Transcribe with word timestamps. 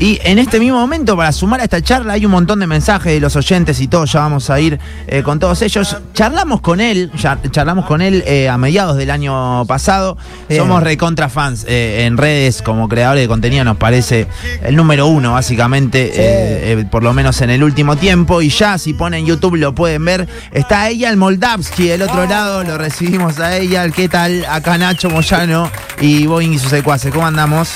Y 0.00 0.18
en 0.24 0.38
este 0.38 0.58
mismo 0.58 0.78
momento, 0.78 1.14
para 1.14 1.30
sumar 1.30 1.60
a 1.60 1.64
esta 1.64 1.82
charla, 1.82 2.14
hay 2.14 2.24
un 2.24 2.32
montón 2.32 2.58
de 2.58 2.66
mensajes 2.66 3.12
de 3.12 3.20
los 3.20 3.36
oyentes 3.36 3.78
y 3.82 3.86
todos, 3.86 4.10
ya 4.10 4.20
vamos 4.20 4.48
a 4.48 4.58
ir 4.58 4.80
eh, 5.06 5.22
con 5.22 5.38
todos 5.38 5.60
ellos. 5.60 5.94
Charlamos 6.14 6.62
con 6.62 6.80
él, 6.80 7.12
ya, 7.18 7.38
charlamos 7.50 7.84
con 7.84 8.00
él 8.00 8.24
eh, 8.26 8.48
a 8.48 8.56
mediados 8.56 8.96
del 8.96 9.10
año 9.10 9.66
pasado. 9.66 10.16
Bien. 10.48 10.62
Somos 10.62 10.82
recontra 10.82 11.28
fans 11.28 11.66
eh, 11.68 12.06
en 12.06 12.16
redes 12.16 12.62
como 12.62 12.88
creadores 12.88 13.24
de 13.24 13.28
contenido, 13.28 13.62
nos 13.62 13.76
parece 13.76 14.26
el 14.62 14.74
número 14.74 15.06
uno, 15.06 15.34
básicamente, 15.34 16.06
eh, 16.14 16.72
eh, 16.72 16.84
por 16.90 17.02
lo 17.02 17.12
menos 17.12 17.38
en 17.42 17.50
el 17.50 17.62
último 17.62 17.96
tiempo. 17.96 18.40
Y 18.40 18.48
ya, 18.48 18.78
si 18.78 18.94
ponen 18.94 19.26
YouTube, 19.26 19.56
lo 19.56 19.74
pueden 19.74 20.02
ver. 20.06 20.26
Está 20.50 20.88
ella, 20.88 21.10
el 21.10 21.18
Moldavski, 21.18 21.88
del 21.88 22.00
otro 22.00 22.24
lado, 22.26 22.64
lo 22.64 22.78
recibimos 22.78 23.38
a 23.38 23.58
ella. 23.58 23.86
¿Qué 23.90 24.08
tal? 24.08 24.46
Acá 24.48 24.78
Nacho 24.78 25.10
Moyano 25.10 25.70
y 26.00 26.26
Boeing 26.26 26.54
y 26.54 26.58
sus 26.58 26.70
secuaces. 26.70 27.12
¿Cómo 27.12 27.26
andamos? 27.26 27.74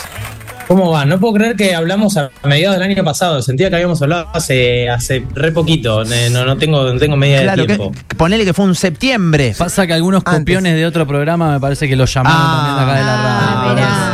¿Cómo 0.66 0.90
va? 0.90 1.04
No 1.04 1.20
puedo 1.20 1.34
creer 1.34 1.56
que 1.56 1.74
hablamos 1.74 2.16
a 2.16 2.30
mediados 2.44 2.78
del 2.78 2.90
año 2.90 3.04
pasado. 3.04 3.42
Sentía 3.42 3.68
que 3.68 3.76
habíamos 3.76 4.00
hablado 4.00 4.28
hace, 4.32 4.88
hace 4.88 5.24
re 5.34 5.52
poquito. 5.52 6.02
Eh, 6.10 6.30
No, 6.30 6.44
no 6.44 6.56
tengo, 6.56 6.90
no 6.92 6.98
tengo 6.98 7.16
medida 7.16 7.42
Claro, 7.42 7.62
de 7.62 7.66
tiempo. 7.76 7.92
que 8.08 8.16
ponele 8.16 8.44
que 8.44 8.54
fue 8.54 8.64
un 8.64 8.74
septiembre. 8.74 9.54
Pasa 9.58 9.86
que 9.86 9.92
algunos 9.92 10.22
Antes. 10.24 10.40
copiones 10.40 10.74
de 10.74 10.86
otro 10.86 11.06
programa 11.06 11.52
me 11.52 11.60
parece 11.60 11.86
que 11.88 11.96
los 11.96 12.12
llamaron 12.12 12.38
Ah. 12.40 12.54
también 12.56 12.76
de 12.76 12.82
acá 12.92 12.98
de 12.98 13.04
la 13.04 13.16
radio. 13.16 13.84
Ah, 13.86 14.10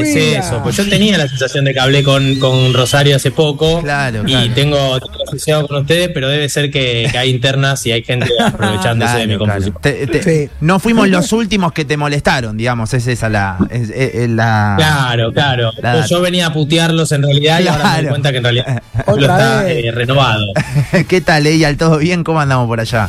es 0.00 0.44
eso. 0.44 0.60
Pues 0.62 0.76
yo 0.76 0.88
tenía 0.88 1.18
la 1.18 1.28
sensación 1.28 1.64
de 1.64 1.72
que 1.74 1.80
hablé 1.80 2.02
con, 2.02 2.36
con 2.36 2.72
Rosario 2.74 3.16
hace 3.16 3.30
poco. 3.30 3.80
Claro, 3.82 4.22
Y 4.26 4.32
claro. 4.32 4.52
tengo, 4.54 5.00
tengo 5.00 5.24
asociado 5.26 5.66
con 5.68 5.78
ustedes, 5.82 6.10
pero 6.14 6.28
debe 6.28 6.48
ser 6.48 6.70
que, 6.70 7.08
que 7.10 7.18
hay 7.18 7.30
internas 7.30 7.84
y 7.86 7.92
hay 7.92 8.02
gente 8.04 8.28
aprovechándose 8.44 9.16
de 9.18 9.26
mi 9.26 9.36
Claro, 9.36 9.44
claro. 9.44 9.72
confusión. 9.72 9.76
Te- 9.82 10.06
te- 10.06 10.22
Sí. 10.22 10.50
No 10.60 10.78
fuimos 10.78 11.08
los 11.08 11.32
últimos 11.32 11.72
que 11.72 11.84
te 11.84 11.96
molestaron, 11.96 12.56
digamos, 12.56 12.92
es 12.94 13.06
esa 13.06 13.28
la. 13.28 13.56
es- 13.70 13.90
es- 13.90 14.14
es 14.14 14.28
la 14.30 14.74
Claro, 14.76 15.32
claro. 15.32 15.70
La- 15.82 15.92
Pues 15.94 16.08
yo 16.10 16.20
venía 16.20 16.46
a 16.48 16.52
putearlos 16.52 17.12
en 17.12 17.22
realidad 17.22 17.60
y 17.60 17.68
ahora 17.68 17.76
me 17.76 17.82
Claro. 17.90 17.98
doy 18.02 18.08
cuenta 18.10 18.30
que 18.32 18.36
en 18.38 18.42
realidad 18.44 18.82
lo 19.06 19.20
está 19.20 19.70
eh, 19.70 19.90
renovado. 19.92 20.44
¿Qué 21.08 21.20
tal, 21.20 21.46
ella? 21.46 21.74
¿Todo 21.76 21.98
bien? 21.98 22.24
¿Cómo 22.24 22.40
andamos 22.40 22.66
por 22.66 22.80
allá? 22.80 23.08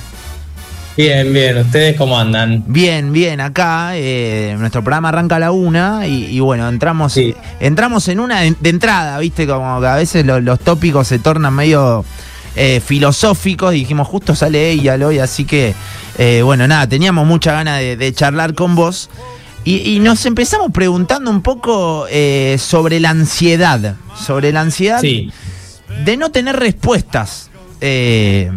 Bien, 0.97 1.31
bien. 1.31 1.57
¿Ustedes 1.57 1.95
cómo 1.95 2.19
andan? 2.19 2.63
Bien, 2.67 3.13
bien, 3.13 3.39
acá 3.39 3.91
eh, 3.95 4.55
nuestro 4.59 4.83
programa 4.83 5.09
arranca 5.09 5.37
a 5.37 5.39
la 5.39 5.51
una 5.51 6.05
y, 6.07 6.25
y 6.25 6.39
bueno, 6.41 6.67
entramos 6.67 7.13
Sí. 7.13 7.33
entramos 7.61 8.07
en 8.09 8.19
una 8.19 8.41
de, 8.41 8.53
de 8.59 8.69
entrada, 8.69 9.17
viste, 9.19 9.47
como 9.47 9.79
que 9.79 9.87
a 9.87 9.95
veces 9.95 10.25
lo- 10.25 10.41
los 10.41 10.59
tópicos 10.59 11.07
se 11.07 11.19
tornan 11.19 11.53
medio 11.53 12.03
eh, 12.55 12.81
filosóficos 12.85 13.73
y 13.73 13.79
dijimos, 13.79 14.07
justo 14.09 14.35
sale 14.35 14.71
ella 14.71 14.95
hoy, 15.05 15.19
así 15.19 15.45
que, 15.45 15.73
eh, 16.17 16.41
bueno, 16.43 16.67
nada, 16.67 16.87
teníamos 16.87 17.25
mucha 17.25 17.53
ganas 17.53 17.79
de, 17.79 17.95
de 17.95 18.13
charlar 18.13 18.53
con 18.53 18.75
vos 18.75 19.09
y, 19.63 19.77
y 19.95 19.99
nos 19.99 20.25
empezamos 20.25 20.69
preguntando 20.73 21.31
un 21.31 21.41
poco 21.41 22.07
eh, 22.09 22.57
sobre 22.59 22.99
la 22.99 23.11
ansiedad, 23.11 23.95
sobre 24.21 24.51
la 24.51 24.61
ansiedad 24.61 24.99
Sí. 24.99 25.31
de 26.03 26.17
no 26.17 26.31
tener 26.31 26.57
respuestas. 26.57 27.49
Eh, 27.79 28.51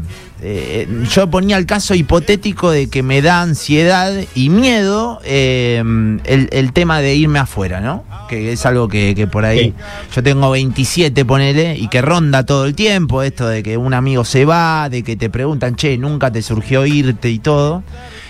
eh, 0.45 0.89
yo 1.11 1.29
ponía 1.31 1.57
el 1.57 1.67
caso 1.67 1.95
hipotético 1.95 2.71
de 2.71 2.89
que 2.91 3.03
me 3.03 3.23
da 3.23 3.43
ansiedad 3.43 4.13
y 4.35 4.49
miedo 4.51 5.21
eh, 5.25 5.79
el, 6.25 6.49
el 6.51 6.73
tema 6.73 7.01
de 7.01 7.15
irme 7.15 7.39
afuera, 7.39 7.81
¿no? 7.81 8.05
Que 8.29 8.53
es 8.53 8.67
algo 8.67 8.89
que, 8.89 9.15
que 9.15 9.27
por 9.27 9.45
ahí 9.45 9.53
Sí. 9.63 9.75
yo 10.17 10.23
tengo 10.23 10.51
27, 10.51 11.25
ponele, 11.25 11.77
y 11.77 11.89
que 11.89 12.03
ronda 12.03 12.45
todo 12.45 12.65
el 12.65 12.75
tiempo, 12.75 13.23
esto 13.23 13.47
de 13.47 13.63
que 13.63 13.77
un 13.77 13.95
amigo 13.95 14.25
se 14.25 14.45
va, 14.45 14.89
de 14.89 15.03
que 15.03 15.17
te 15.17 15.31
preguntan, 15.31 15.77
che, 15.77 15.97
nunca 15.99 16.31
te 16.33 16.43
surgió 16.43 16.85
irte 16.87 17.31
y 17.31 17.39
todo. 17.39 17.83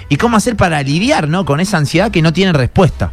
Y 0.08 0.16
cómo 0.16 0.36
hacer 0.36 0.56
para 0.56 0.82
lidiar, 0.82 1.28
¿no? 1.28 1.44
Con 1.46 1.60
esa 1.60 1.78
ansiedad 1.78 2.10
que 2.10 2.20
no 2.20 2.32
tiene 2.32 2.52
respuesta. 2.52 3.12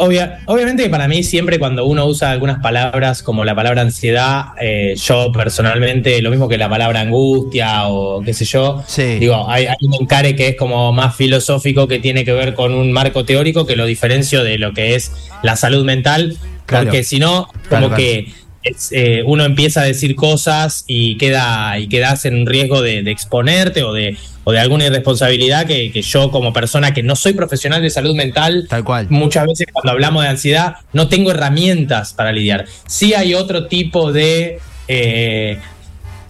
Obvia- 0.00 0.40
obviamente 0.46 0.82
que 0.84 0.88
para 0.90 1.06
mí 1.08 1.22
siempre 1.22 1.58
cuando 1.58 1.84
uno 1.84 2.06
usa 2.06 2.30
algunas 2.30 2.58
palabras 2.60 3.22
como 3.22 3.44
la 3.44 3.54
palabra 3.54 3.82
ansiedad, 3.82 4.46
eh, 4.60 4.94
yo 4.96 5.30
personalmente, 5.30 6.20
lo 6.22 6.30
mismo 6.30 6.48
que 6.48 6.56
la 6.56 6.68
palabra 6.70 7.00
angustia 7.00 7.86
o 7.86 8.22
qué 8.22 8.32
sé 8.32 8.44
yo, 8.46 8.82
Sí. 8.86 9.18
digo, 9.18 9.48
hay, 9.48 9.66
hay 9.66 9.76
un 9.82 9.94
encare 9.94 10.34
que 10.34 10.48
es 10.48 10.56
como 10.56 10.92
más 10.92 11.14
filosófico 11.16 11.86
que 11.86 11.98
tiene 11.98 12.24
que 12.24 12.32
ver 12.32 12.54
con 12.54 12.72
un 12.74 12.92
marco 12.92 13.24
teórico 13.24 13.66
que 13.66 13.76
lo 13.76 13.84
diferencio 13.86 14.42
de 14.42 14.58
lo 14.58 14.72
que 14.72 14.94
es 14.94 15.12
la 15.42 15.56
salud 15.56 15.84
mental, 15.84 16.36
Claro. 16.66 16.86
porque 16.86 17.04
si 17.04 17.18
no, 17.18 17.48
Claro, 17.68 17.86
como 17.86 17.88
claro. 17.88 17.96
que 17.96 18.32
es, 18.62 18.90
eh, 18.92 19.22
uno 19.26 19.44
empieza 19.44 19.80
a 19.80 19.84
decir 19.84 20.14
cosas 20.16 20.84
y 20.86 21.16
queda 21.18 21.78
y 21.78 21.88
quedas 21.88 22.24
en 22.26 22.46
riesgo 22.46 22.82
de, 22.82 23.02
de 23.02 23.10
exponerte 23.10 23.82
o 23.82 23.92
de, 23.92 24.16
o 24.50 24.52
de 24.52 24.58
alguna 24.58 24.86
irresponsabilidad 24.86 25.66
que, 25.66 25.92
que 25.92 26.02
yo 26.02 26.30
como 26.30 26.52
persona 26.52 26.92
que 26.92 27.02
no 27.02 27.14
soy 27.14 27.32
profesional 27.34 27.80
de 27.82 27.90
salud 27.90 28.14
mental 28.14 28.66
Tal 28.68 28.82
cual. 28.84 29.06
muchas 29.10 29.46
veces 29.46 29.68
cuando 29.72 29.92
hablamos 29.92 30.22
de 30.24 30.28
ansiedad 30.30 30.74
no 30.92 31.08
tengo 31.08 31.30
herramientas 31.30 32.12
para 32.12 32.32
lidiar. 32.32 32.66
Sí 32.86 33.14
hay 33.14 33.34
otro 33.34 33.66
tipo 33.66 34.12
de 34.12 34.58
eh, 34.88 35.58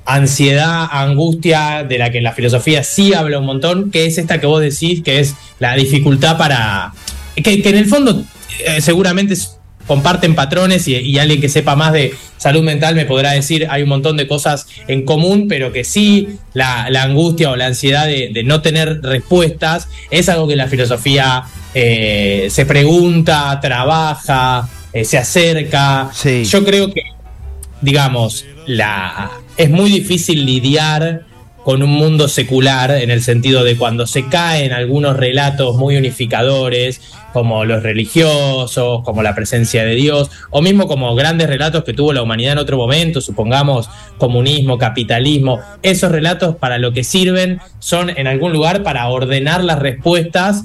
ansiedad, 0.04 0.86
angustia, 0.90 1.84
de 1.88 1.98
la 1.98 2.10
que 2.10 2.20
la 2.20 2.32
filosofía 2.32 2.82
sí 2.82 3.14
habla 3.14 3.38
un 3.38 3.46
montón, 3.46 3.90
que 3.90 4.06
es 4.06 4.18
esta 4.18 4.40
que 4.40 4.46
vos 4.46 4.60
decís, 4.60 5.02
que 5.02 5.20
es 5.20 5.34
la 5.58 5.74
dificultad 5.74 6.36
para... 6.36 6.92
que, 7.36 7.62
que 7.62 7.68
en 7.68 7.76
el 7.76 7.86
fondo 7.86 8.22
eh, 8.66 8.80
seguramente 8.80 9.34
es- 9.34 9.56
comparten 9.86 10.34
patrones 10.34 10.86
y, 10.88 10.96
y 10.96 11.18
alguien 11.18 11.40
que 11.40 11.48
sepa 11.48 11.76
más 11.76 11.92
de 11.92 12.14
salud 12.36 12.62
mental 12.62 12.94
me 12.94 13.06
podrá 13.06 13.32
decir 13.32 13.66
hay 13.70 13.82
un 13.82 13.88
montón 13.88 14.16
de 14.16 14.26
cosas 14.26 14.66
en 14.88 15.04
común, 15.04 15.46
pero 15.48 15.72
que 15.72 15.84
sí 15.84 16.28
la, 16.54 16.88
la 16.90 17.02
angustia 17.02 17.50
o 17.50 17.56
la 17.56 17.66
ansiedad 17.66 18.06
de, 18.06 18.30
de 18.32 18.44
no 18.44 18.62
tener 18.62 19.02
respuestas 19.02 19.88
es 20.10 20.28
algo 20.28 20.46
que 20.46 20.56
la 20.56 20.68
filosofía 20.68 21.44
eh, 21.74 22.48
se 22.50 22.66
pregunta, 22.66 23.58
trabaja, 23.60 24.68
eh, 24.92 25.04
se 25.04 25.18
acerca. 25.18 26.10
Sí. 26.12 26.44
Yo 26.44 26.64
creo 26.64 26.92
que, 26.92 27.02
digamos, 27.80 28.44
la, 28.66 29.30
es 29.56 29.70
muy 29.70 29.90
difícil 29.90 30.44
lidiar 30.44 31.26
con 31.64 31.82
un 31.82 31.90
mundo 31.90 32.28
secular 32.28 32.90
en 32.90 33.10
el 33.10 33.22
sentido 33.22 33.64
de 33.64 33.76
cuando 33.76 34.06
se 34.06 34.28
caen 34.28 34.72
algunos 34.72 35.16
relatos 35.16 35.76
muy 35.76 35.96
unificadores, 35.96 37.00
como 37.32 37.64
los 37.64 37.82
religiosos, 37.82 39.02
como 39.04 39.22
la 39.22 39.34
presencia 39.34 39.84
de 39.84 39.94
Dios, 39.94 40.30
o 40.50 40.62
mismo 40.62 40.88
como 40.88 41.14
grandes 41.14 41.48
relatos 41.48 41.84
que 41.84 41.92
tuvo 41.92 42.12
la 42.12 42.22
humanidad 42.22 42.52
en 42.52 42.58
otro 42.58 42.76
momento, 42.76 43.20
supongamos 43.20 43.88
comunismo, 44.18 44.78
capitalismo, 44.78 45.60
esos 45.82 46.10
relatos 46.10 46.56
para 46.56 46.78
lo 46.78 46.92
que 46.92 47.04
sirven 47.04 47.60
son 47.78 48.10
en 48.10 48.26
algún 48.26 48.52
lugar 48.52 48.82
para 48.82 49.08
ordenar 49.08 49.62
las 49.62 49.78
respuestas 49.78 50.64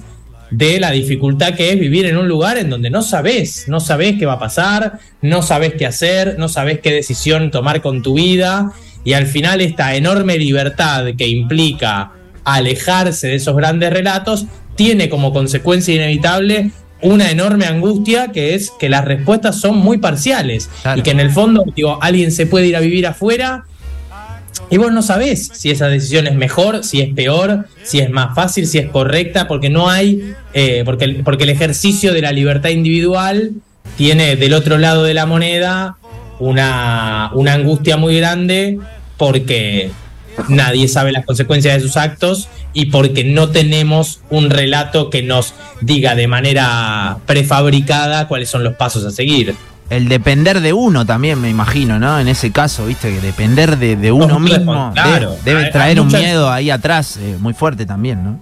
de 0.51 0.79
la 0.79 0.91
dificultad 0.91 1.55
que 1.55 1.71
es 1.71 1.79
vivir 1.79 2.05
en 2.05 2.17
un 2.17 2.27
lugar 2.27 2.57
en 2.57 2.69
donde 2.69 2.89
no 2.89 3.01
sabes, 3.01 3.67
no 3.67 3.79
sabes 3.79 4.15
qué 4.17 4.25
va 4.25 4.33
a 4.33 4.39
pasar, 4.39 4.99
no 5.21 5.41
sabes 5.41 5.73
qué 5.73 5.85
hacer, 5.85 6.37
no 6.37 6.47
sabes 6.47 6.79
qué 6.79 6.91
decisión 6.91 7.51
tomar 7.51 7.81
con 7.81 8.01
tu 8.01 8.13
vida 8.13 8.71
y 9.05 9.13
al 9.13 9.25
final 9.27 9.61
esta 9.61 9.95
enorme 9.95 10.37
libertad 10.37 11.05
que 11.17 11.27
implica 11.27 12.11
alejarse 12.43 13.27
de 13.27 13.35
esos 13.35 13.55
grandes 13.55 13.91
relatos 13.93 14.45
tiene 14.75 15.07
como 15.09 15.31
consecuencia 15.31 15.95
inevitable 15.95 16.71
una 17.01 17.29
enorme 17.31 17.65
angustia 17.65 18.31
que 18.31 18.55
es 18.55 18.71
que 18.79 18.89
las 18.89 19.05
respuestas 19.05 19.59
son 19.59 19.77
muy 19.77 19.97
parciales 19.99 20.69
Claro. 20.81 20.99
y 20.99 21.03
que 21.03 21.11
en 21.11 21.19
el 21.19 21.29
fondo 21.31 21.63
digo 21.75 21.99
alguien 22.01 22.31
se 22.31 22.45
puede 22.45 22.67
ir 22.67 22.75
a 22.75 22.79
vivir 22.81 23.07
afuera 23.07 23.63
y 24.69 24.77
vos 24.77 24.91
no 24.91 25.01
sabés 25.01 25.49
si 25.53 25.69
esa 25.69 25.87
decisión 25.87 26.25
es 26.27 26.33
mejor, 26.35 26.83
si 26.83 27.01
es 27.01 27.13
peor, 27.13 27.67
si 27.83 27.99
es 27.99 28.09
más 28.09 28.33
fácil, 28.33 28.65
si 28.65 28.79
es 28.79 28.89
correcta, 28.89 29.47
porque 29.47 29.69
no 29.69 29.89
hay, 29.89 30.33
eh, 30.53 30.81
porque, 30.85 31.05
el- 31.05 31.23
porque 31.23 31.43
el 31.43 31.49
ejercicio 31.49 32.13
de 32.13 32.21
la 32.21 32.31
libertad 32.31 32.69
individual 32.69 33.51
tiene 33.97 34.35
del 34.37 34.53
otro 34.53 34.77
lado 34.77 35.03
de 35.03 35.13
la 35.13 35.25
moneda 35.25 35.97
una, 36.39 37.29
una 37.33 37.53
angustia 37.53 37.97
muy 37.97 38.17
grande 38.17 38.79
porque 39.17 39.91
nadie 40.49 40.87
sabe 40.87 41.11
las 41.11 41.25
consecuencias 41.25 41.75
de 41.75 41.81
sus 41.81 41.97
actos 41.97 42.49
y 42.73 42.87
porque 42.87 43.23
no 43.23 43.49
tenemos 43.49 44.21
un 44.29 44.49
relato 44.49 45.09
que 45.09 45.23
nos 45.23 45.53
diga 45.81 46.15
de 46.15 46.27
manera 46.27 47.17
prefabricada 47.25 48.27
cuáles 48.27 48.49
son 48.49 48.63
los 48.63 48.75
pasos 48.75 49.05
a 49.05 49.11
seguir. 49.11 49.55
El 49.89 50.09
depender 50.09 50.61
de 50.61 50.73
uno 50.73 51.05
también, 51.05 51.39
me 51.39 51.49
imagino, 51.49 51.99
¿no? 51.99 52.19
En 52.19 52.27
ese 52.27 52.51
caso, 52.51 52.87
viste, 52.87 53.13
que 53.13 53.21
depender 53.21 53.77
de, 53.77 53.95
de 53.95 54.11
uno 54.11 54.39
mismo 54.39 54.91
claro. 54.93 55.35
debe, 55.45 55.65
traer 55.65 55.99
un 55.99 56.07
miedo 56.07 56.49
ahí 56.49 56.71
atrás 56.71 57.17
eh, 57.17 57.37
muy 57.39 57.53
fuerte 57.53 57.85
también, 57.85 58.23
¿no? 58.23 58.39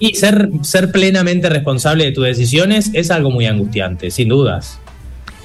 Y 0.00 0.14
ser, 0.14 0.48
ser 0.62 0.90
plenamente 0.90 1.48
responsable 1.48 2.04
de 2.04 2.12
tus 2.12 2.24
decisiones 2.24 2.90
es 2.92 3.10
algo 3.10 3.30
muy 3.30 3.46
angustiante, 3.46 4.10
sin 4.10 4.28
dudas. 4.28 4.80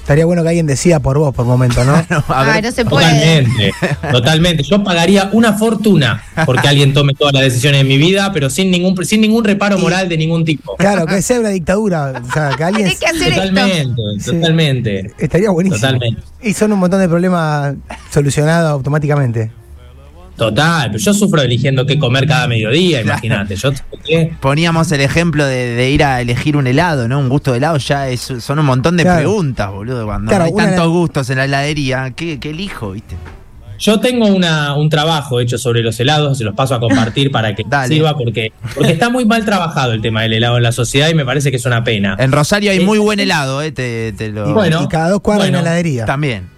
Estaría 0.06 0.24
bueno 0.28 0.44
que 0.44 0.50
alguien 0.50 0.68
decida 0.68 1.00
por 1.00 1.18
vos 1.18 1.34
por 1.34 1.48
momento, 1.48 1.84
¿no? 1.84 1.94
A 2.28 2.44
ver, 2.44 2.54
Ay, 2.58 2.62
no 2.62 2.72
se 2.72 2.86
puede. 2.86 3.08
Totalmente, 3.08 3.74
totalmente. 4.12 4.62
Yo 4.64 4.84
pagaría 4.84 5.32
una 5.34 5.54
fortuna 5.54 6.22
porque 6.46 6.68
alguien 6.68 6.94
tome 6.94 7.16
todas 7.16 7.34
las 7.34 7.42
decisiones 7.42 7.82
de 7.82 7.86
mi 7.86 7.98
vida, 7.98 8.32
pero 8.32 8.52
sin 8.52 8.70
ningún, 8.70 9.04
sin 9.04 9.20
ningún 9.22 9.44
reparo 9.44 9.80
moral 9.80 10.08
de 10.08 10.16
ningún 10.16 10.46
tipo. 10.46 10.76
Claro, 10.76 11.08
que 11.08 11.24
sea 11.24 11.40
una 11.40 11.50
dictadura. 11.50 12.22
O 12.24 12.32
sea, 12.32 12.52
que 12.56 12.64
alguien. 12.64 12.88
Que 13.00 13.06
hacer 13.08 13.30
esto. 13.30 13.42
Totalmente, 13.48 14.02
Sí. 14.20 14.32
totalmente. 14.32 15.12
Estaría 15.18 15.50
buenísimo. 15.50 15.80
Totalmente. 15.82 16.22
Y 16.44 16.54
son 16.54 16.72
un 16.72 16.78
montón 16.78 17.00
de 17.00 17.10
problemas 17.10 17.74
solucionados 18.12 18.72
automáticamente. 18.74 19.50
Total, 20.38 20.92
pero 20.92 21.02
yo 21.04 21.14
sufro 21.14 21.42
eligiendo 21.42 21.86
qué 21.86 21.98
comer 21.98 22.28
cada 22.28 22.48
mediodía, 22.48 23.02
imagínate. 23.02 23.56
Yo 23.56 23.72
Poníamos 24.42 24.92
el 24.92 25.02
ejemplo 25.02 25.46
de, 25.46 25.76
de 25.76 25.90
ir 25.92 26.04
a 26.04 26.22
elegir 26.22 26.58
un 26.58 26.68
helado, 26.68 27.08
¿no? 27.08 27.20
Un 27.20 27.30
gusto 27.30 27.52
de 27.52 27.58
helado 27.60 27.78
ya 27.78 28.10
es, 28.10 28.34
son 28.40 28.60
un 28.60 28.66
montón 28.66 28.98
de 28.98 29.04
Claro. 29.04 29.20
preguntas, 29.20 29.72
boludo. 29.72 30.06
Cuando 30.06 30.30
Claro, 30.30 30.46
hay 30.46 30.54
tantos 30.56 30.90
gustos 30.90 31.30
en 31.30 31.38
la 31.38 31.46
heladería, 31.46 32.12
¿qué, 32.16 32.40
qué 32.40 32.50
elijo, 32.50 32.92
viste? 32.92 33.16
Yo 33.78 34.00
tengo 34.00 34.28
una, 34.28 34.74
un 34.76 34.90
trabajo 34.90 35.42
hecho 35.42 35.58
sobre 35.58 35.82
los 35.82 36.00
helados, 36.00 36.38
se 36.38 36.46
los 36.46 36.56
paso 36.56 36.76
a 36.76 36.80
compartir 36.80 37.30
para 37.30 37.54
que 37.56 37.64
Dale. 37.68 37.94
sirva 37.94 38.18
porque, 38.18 38.52
porque 38.74 38.92
está 38.94 39.10
muy 39.10 39.26
mal 39.26 39.44
trabajado 39.44 39.92
el 39.92 40.02
tema 40.02 40.22
del 40.22 40.34
helado 40.34 40.56
en 40.58 40.64
la 40.64 40.72
sociedad 40.72 41.10
y 41.10 41.14
me 41.14 41.26
parece 41.26 41.52
que 41.52 41.58
es 41.58 41.66
una 41.66 41.84
pena. 41.84 42.16
En 42.20 42.32
Rosario 42.32 42.72
hay 42.72 42.78
Eh, 42.78 42.86
muy 42.86 43.00
buen 43.00 43.20
helado, 43.20 43.62
¿eh? 43.62 43.72
Te, 43.74 44.14
te 44.14 44.30
lo... 44.30 44.50
Y, 44.50 44.54
Bueno, 44.54 44.82
y 44.84 44.88
cada 44.88 45.10
dos 45.10 45.20
cuadras 45.22 45.46
bueno, 45.48 45.58
hay 45.58 45.62
una 45.62 45.70
heladería. 45.72 46.06
También. 46.06 46.55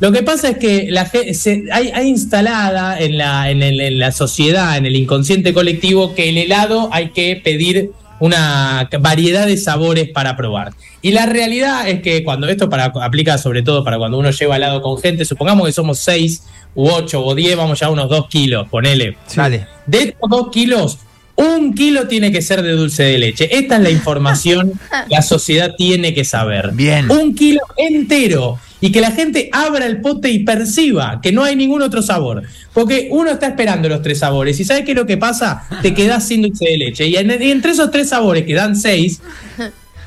Lo 0.00 0.12
que 0.12 0.22
pasa 0.22 0.48
es 0.50 0.58
que 0.58 0.86
la 0.90 1.06
se- 1.06 1.64
hay, 1.72 1.90
hay 1.94 2.08
instalada 2.08 2.98
en 2.98 3.18
la, 3.18 3.50
en, 3.50 3.62
el- 3.62 3.80
en 3.80 3.98
la 3.98 4.12
sociedad, 4.12 4.76
en 4.76 4.86
el 4.86 4.96
inconsciente 4.96 5.52
colectivo, 5.52 6.14
que 6.14 6.28
el 6.30 6.38
helado 6.38 6.88
hay 6.92 7.10
que 7.10 7.40
pedir 7.42 7.90
una 8.18 8.88
variedad 9.00 9.46
de 9.46 9.56
sabores 9.56 10.08
para 10.08 10.36
probar. 10.36 10.72
Y 11.02 11.12
la 11.12 11.24
realidad 11.26 11.88
es 11.88 12.02
que 12.02 12.22
cuando 12.24 12.48
esto 12.48 12.68
para, 12.68 12.86
aplica 13.02 13.38
sobre 13.38 13.62
todo 13.62 13.82
para 13.84 13.96
cuando 13.98 14.18
uno 14.18 14.30
lleva 14.30 14.56
helado 14.56 14.82
con 14.82 14.98
gente, 15.00 15.24
supongamos 15.24 15.66
que 15.66 15.72
somos 15.72 15.98
seis 15.98 16.42
u 16.74 16.88
ocho 16.88 17.24
o 17.24 17.34
diez, 17.34 17.56
vamos 17.56 17.80
ya 17.80 17.86
a 17.86 17.90
unos 17.90 18.08
dos 18.10 18.26
kilos, 18.28 18.68
ponele. 18.68 19.16
Dale. 19.34 19.66
De 19.86 19.98
estos 20.02 20.28
dos 20.30 20.48
kilos, 20.50 20.98
un 21.36 21.74
kilo 21.74 22.06
tiene 22.08 22.30
que 22.30 22.42
ser 22.42 22.62
de 22.62 22.72
dulce 22.72 23.02
de 23.04 23.18
leche. 23.18 23.48
Esta 23.56 23.76
es 23.76 23.82
la 23.82 23.90
información 23.90 24.72
que 25.08 25.14
la 25.14 25.22
sociedad 25.22 25.74
tiene 25.76 26.12
que 26.12 26.24
saber. 26.24 26.70
Bien. 26.74 27.10
Un 27.10 27.34
kilo 27.34 27.60
entero. 27.78 28.58
Y 28.82 28.92
que 28.92 29.00
la 29.00 29.10
gente 29.10 29.50
abra 29.52 29.84
el 29.86 30.00
pote 30.00 30.30
y 30.30 30.38
perciba 30.40 31.20
que 31.22 31.32
no 31.32 31.44
hay 31.44 31.54
ningún 31.56 31.82
otro 31.82 32.00
sabor. 32.02 32.42
Porque 32.72 33.08
uno 33.10 33.30
está 33.30 33.46
esperando 33.48 33.88
los 33.88 34.00
tres 34.02 34.20
sabores. 34.20 34.58
Y 34.58 34.64
¿sabes 34.64 34.84
qué 34.84 34.92
es 34.92 34.96
lo 34.96 35.04
que 35.06 35.18
pasa? 35.18 35.64
Te 35.82 35.92
quedas 35.94 36.26
sin 36.26 36.42
dulce 36.42 36.64
de 36.64 36.78
leche. 36.78 37.06
Y, 37.06 37.16
en- 37.16 37.42
y 37.42 37.50
entre 37.50 37.72
esos 37.72 37.90
tres 37.90 38.08
sabores 38.08 38.44
que 38.46 38.54
dan 38.54 38.74
seis, 38.76 39.20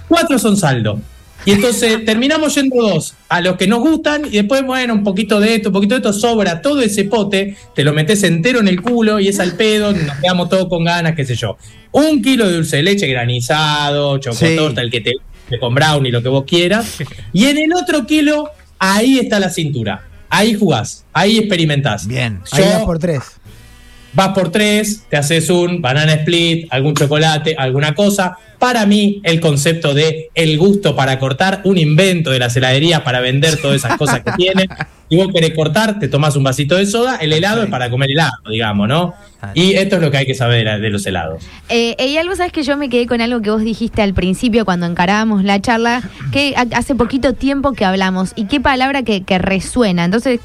cuatro 0.08 0.40
son 0.40 0.58
saldo. 0.58 1.00
Y 1.46 1.52
entonces 1.52 2.04
terminamos 2.06 2.56
yendo 2.56 2.76
dos 2.82 3.14
a 3.30 3.42
los 3.42 3.58
que 3.58 3.68
nos 3.68 3.80
gustan 3.80 4.24
y 4.26 4.30
después, 4.38 4.64
bueno, 4.66 4.94
un 4.94 5.04
poquito 5.04 5.40
de 5.40 5.56
esto, 5.56 5.70
un 5.70 5.74
poquito 5.74 5.94
de 5.96 5.98
esto, 6.00 6.14
sobra 6.14 6.62
todo 6.62 6.82
ese 6.82 7.04
pote, 7.04 7.58
te 7.76 7.84
lo 7.84 7.94
metes 7.94 8.24
entero 8.24 8.60
en 8.62 8.68
el 8.70 8.82
culo 8.82 9.20
y 9.20 9.28
es 9.28 9.40
al 9.40 9.54
pedo, 9.58 9.92
nos 9.92 10.18
quedamos 10.18 10.50
todos 10.50 10.68
con 10.70 10.84
ganas, 10.86 11.16
qué 11.16 11.26
sé 11.26 11.36
yo. 11.36 11.58
Un 11.92 12.22
kilo 12.22 12.48
de 12.48 12.56
dulce 12.56 12.78
de 12.78 12.84
leche 12.84 13.08
granizado, 13.08 14.18
chocotorta, 14.20 14.82
Sí. 14.82 14.86
el 14.86 14.92
que 14.92 15.02
te 15.02 15.12
te 15.50 15.60
con 15.60 15.76
brownie, 15.76 16.10
lo 16.12 16.24
que 16.24 16.30
vos 16.30 16.46
quieras. 16.48 17.00
Y 17.34 17.46
en 17.48 17.58
el 17.58 17.74
otro 17.74 18.06
kilo, 18.08 18.50
ahí 18.92 19.20
está 19.20 19.40
la 19.40 19.50
cintura. 19.50 20.04
Ahí 20.30 20.56
jugás, 20.56 21.06
ahí 21.14 21.38
experimentás. 21.38 22.06
Bien. 22.08 22.42
Ahí 22.52 22.64
Yo- 22.64 22.70
vas 22.72 22.84
por 22.84 23.00
tres. 23.00 23.22
Vas 24.16 24.30
por 24.30 24.52
tres, 24.52 25.04
te 25.10 25.18
haces 25.18 25.50
un 25.50 25.82
banana 25.82 26.14
split, 26.14 26.68
algún 26.72 26.94
chocolate, 26.94 27.56
alguna 27.58 27.96
cosa. 27.96 28.38
Para 28.60 28.86
mí, 28.86 29.20
el 29.24 29.40
concepto 29.40 29.94
de 29.96 30.30
el 30.36 30.58
gusto 30.60 30.96
para 30.96 31.18
cortar, 31.18 31.62
un 31.64 31.78
invento 31.80 32.30
de 32.30 32.38
las 32.38 32.56
heladerías 32.56 33.02
para 33.02 33.22
vender 33.22 33.58
todas 33.60 33.78
esas 33.78 33.98
cosas 33.98 34.22
que 34.24 34.32
tienen. 34.38 34.68
Y 35.14 35.16
vos 35.16 35.28
querés 35.32 35.54
cortar, 35.54 36.00
te 36.00 36.08
tomás 36.08 36.36
un 36.36 36.44
vasito 36.44 36.76
de 36.76 36.88
soda, 36.88 37.18
el 37.18 37.32
helado 37.34 37.62
es 37.62 37.70
para 37.70 37.88
comer 37.92 38.10
helado, 38.10 38.32
digamos, 38.50 38.88
¿no? 38.88 39.14
Y 39.54 39.74
esto 39.74 39.98
es 39.98 40.02
lo 40.02 40.10
que 40.10 40.18
hay 40.18 40.26
que 40.26 40.34
saber 40.34 40.58
de 40.60 40.64
la- 40.64 40.80
de 40.80 40.90
los 40.90 41.06
helados. 41.06 41.44
Eh, 41.70 41.96
y 42.00 42.18
algo, 42.18 42.36
sabes 42.36 42.52
que 42.52 42.64
yo 42.64 42.78
me 42.78 42.90
quedé 42.90 43.06
con 43.06 43.22
algo 43.22 43.40
que 43.42 43.52
vos 43.52 43.62
dijiste 43.62 44.02
al 44.02 44.16
principio 44.16 44.66
cuando 44.66 44.88
encarábamos 44.88 45.44
la 45.44 45.62
charla, 45.62 46.02
que 46.32 46.56
ha- 46.58 46.66
hace 46.76 46.96
poquito 46.96 47.34
tiempo 47.34 47.74
que 47.74 47.86
hablamos, 47.86 48.32
y 48.36 48.46
qué 48.46 48.60
palabra 48.60 49.04
que, 49.04 49.22
que 49.22 49.38
resuena. 49.38 50.06
Entonces, 50.06 50.40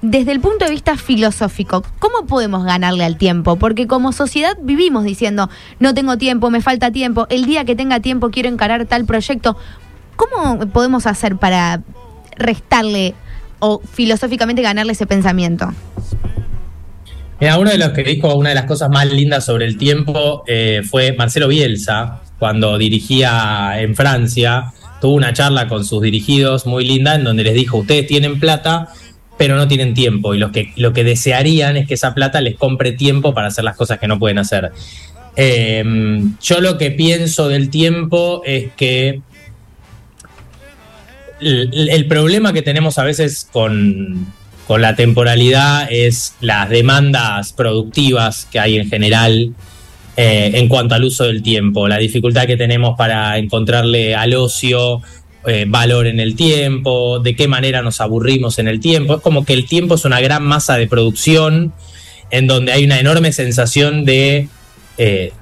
desde 0.00 0.32
el 0.32 0.40
punto 0.40 0.64
de 0.64 0.70
vista 0.70 0.96
filosófico, 0.96 1.84
¿cómo 1.98 2.26
podemos 2.26 2.64
ganarle 2.64 3.04
al 3.04 3.18
tiempo? 3.18 3.56
Porque 3.56 3.86
como 3.86 4.12
sociedad 4.12 4.56
vivimos 4.62 5.04
diciendo, 5.04 5.50
no 5.80 5.92
tengo 5.92 6.16
tiempo, 6.16 6.48
me 6.48 6.62
falta 6.62 6.90
tiempo, 6.90 7.26
el 7.28 7.44
día 7.44 7.66
que 7.66 7.76
tenga 7.76 8.00
tiempo 8.00 8.30
quiero 8.30 8.48
encarar 8.48 8.86
tal 8.86 9.04
proyecto. 9.04 9.58
¿Cómo 10.16 10.60
podemos 10.68 11.06
hacer 11.06 11.36
para 11.36 11.82
restarle 12.36 13.14
o 13.64 13.80
filosóficamente 13.80 14.60
ganarle 14.60 14.92
ese 14.92 15.06
pensamiento? 15.06 15.72
Mira, 17.40 17.58
uno 17.58 17.70
de 17.70 17.78
los 17.78 17.90
que 17.90 18.04
dijo 18.04 18.34
una 18.34 18.50
de 18.50 18.54
las 18.54 18.66
cosas 18.66 18.90
más 18.90 19.10
lindas 19.10 19.46
sobre 19.46 19.64
el 19.64 19.78
tiempo 19.78 20.44
eh, 20.46 20.82
fue 20.88 21.14
Marcelo 21.14 21.48
Bielsa, 21.48 22.20
cuando 22.38 22.76
dirigía 22.76 23.80
en 23.80 23.96
Francia. 23.96 24.72
Tuvo 25.00 25.14
una 25.14 25.32
charla 25.32 25.66
con 25.66 25.84
sus 25.84 26.02
dirigidos 26.02 26.66
muy 26.66 26.84
linda 26.84 27.14
en 27.14 27.24
donde 27.24 27.42
les 27.42 27.54
dijo, 27.54 27.78
ustedes 27.78 28.06
tienen 28.06 28.38
plata, 28.38 28.88
pero 29.38 29.56
no 29.56 29.66
tienen 29.66 29.94
tiempo. 29.94 30.34
Y 30.34 30.38
lo 30.38 30.52
que, 30.52 30.72
lo 30.76 30.92
que 30.92 31.02
desearían 31.02 31.78
es 31.78 31.88
que 31.88 31.94
esa 31.94 32.14
plata 32.14 32.42
les 32.42 32.56
compre 32.56 32.92
tiempo 32.92 33.32
para 33.32 33.48
hacer 33.48 33.64
las 33.64 33.76
cosas 33.76 33.98
que 33.98 34.08
no 34.08 34.18
pueden 34.18 34.38
hacer. 34.38 34.72
Eh, 35.36 36.22
yo 36.40 36.60
lo 36.60 36.76
que 36.76 36.90
pienso 36.90 37.48
del 37.48 37.70
tiempo 37.70 38.42
es 38.44 38.72
que 38.76 39.22
el, 41.40 42.06
problema 42.06 42.52
que 42.52 42.62
tenemos 42.62 42.98
a 42.98 43.04
veces 43.04 43.48
con, 43.52 44.26
con 44.66 44.82
la 44.82 44.96
temporalidad 44.96 45.88
es 45.90 46.34
las 46.40 46.68
demandas 46.68 47.52
productivas 47.52 48.46
que 48.50 48.60
hay 48.60 48.76
en 48.76 48.88
general 48.88 49.54
eh, 50.16 50.52
en 50.54 50.68
cuanto 50.68 50.94
al 50.94 51.04
uso 51.04 51.24
del 51.24 51.42
tiempo, 51.42 51.88
la 51.88 51.98
dificultad 51.98 52.46
que 52.46 52.56
tenemos 52.56 52.96
para 52.96 53.36
encontrarle 53.36 54.14
al 54.14 54.34
ocio 54.34 55.02
eh, 55.46 55.66
valor 55.66 56.06
en 56.06 56.20
el 56.20 56.36
tiempo, 56.36 57.18
de 57.18 57.34
qué 57.34 57.48
manera 57.48 57.82
nos 57.82 58.00
aburrimos 58.00 58.58
en 58.60 58.68
el 58.68 58.78
tiempo. 58.80 59.16
Es 59.16 59.20
como 59.20 59.44
que 59.44 59.54
el 59.54 59.66
tiempo 59.66 59.96
es 59.96 60.04
una 60.04 60.20
gran 60.20 60.44
masa 60.44 60.76
de 60.76 60.86
producción 60.86 61.72
en 62.30 62.46
donde 62.46 62.72
hay 62.72 62.84
una 62.84 63.00
enorme 63.00 63.32
sensación 63.32 64.04
de, 64.04 64.48
eh, 64.98 65.32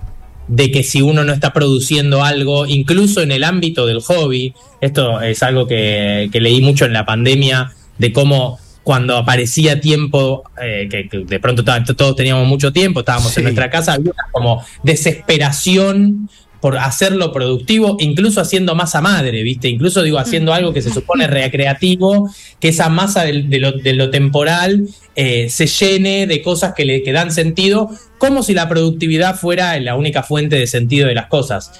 de 0.54 0.70
que 0.70 0.82
si 0.82 1.00
uno 1.00 1.24
no 1.24 1.32
está 1.32 1.54
produciendo 1.54 2.22
algo, 2.22 2.66
incluso 2.66 3.22
en 3.22 3.32
el 3.32 3.42
ámbito 3.42 3.86
del 3.86 4.00
hobby, 4.02 4.52
esto 4.82 5.18
es 5.22 5.42
algo 5.42 5.66
que, 5.66 6.28
que 6.30 6.40
leí 6.42 6.60
mucho 6.60 6.84
en 6.84 6.92
la 6.92 7.06
pandemia, 7.06 7.72
de 7.96 8.12
cómo 8.12 8.58
cuando 8.82 9.16
aparecía 9.16 9.80
tiempo, 9.80 10.42
eh, 10.62 10.88
que, 10.90 11.08
que 11.08 11.18
de 11.24 11.40
pronto 11.40 11.64
todos 11.64 12.16
teníamos 12.16 12.46
mucho 12.46 12.70
tiempo, 12.70 13.00
estábamos 13.00 13.32
Sí. 13.32 13.40
en 13.40 13.44
nuestra 13.44 13.70
casa, 13.70 13.94
había 13.94 14.12
una 14.12 14.24
como 14.30 14.62
desesperación 14.82 16.28
por 16.62 16.78
hacerlo 16.78 17.32
productivo, 17.32 17.96
incluso 17.98 18.40
haciendo 18.40 18.76
masa 18.76 19.00
madre, 19.00 19.42
¿viste? 19.42 19.68
Incluso 19.68 20.00
digo, 20.00 20.20
haciendo 20.20 20.54
algo 20.54 20.72
que 20.72 20.80
se 20.80 20.90
supone 20.90 21.26
recreativo, 21.26 22.30
que 22.60 22.68
esa 22.68 22.88
masa 22.88 23.24
de, 23.24 23.58
lo, 23.58 23.72
de 23.72 23.92
lo 23.94 24.10
temporal 24.10 24.86
eh, 25.16 25.50
se 25.50 25.66
llene 25.66 26.28
de 26.28 26.40
cosas 26.40 26.72
que 26.74 26.84
le 26.84 27.02
que 27.02 27.10
dan 27.10 27.32
sentido, 27.32 27.90
como 28.16 28.44
si 28.44 28.54
la 28.54 28.68
productividad 28.68 29.34
fuera 29.34 29.78
la 29.80 29.96
única 29.96 30.22
fuente 30.22 30.54
de 30.54 30.68
sentido 30.68 31.08
de 31.08 31.16
las 31.16 31.26
cosas. 31.26 31.72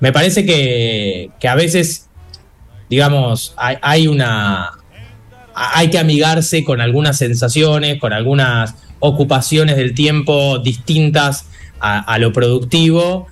Me 0.00 0.12
parece 0.12 0.46
que, 0.46 1.28
que 1.38 1.48
a 1.48 1.54
veces, 1.54 2.08
digamos, 2.88 3.52
hay, 3.58 3.76
hay 3.82 4.06
una. 4.08 4.70
hay 5.54 5.90
que 5.90 5.98
amigarse 5.98 6.64
con 6.64 6.80
algunas 6.80 7.18
sensaciones, 7.18 8.00
con 8.00 8.14
algunas 8.14 8.76
ocupaciones 8.98 9.76
del 9.76 9.92
tiempo 9.92 10.58
distintas 10.58 11.44
a, 11.80 11.98
a 11.98 12.18
lo 12.18 12.32
productivo, 12.32 13.28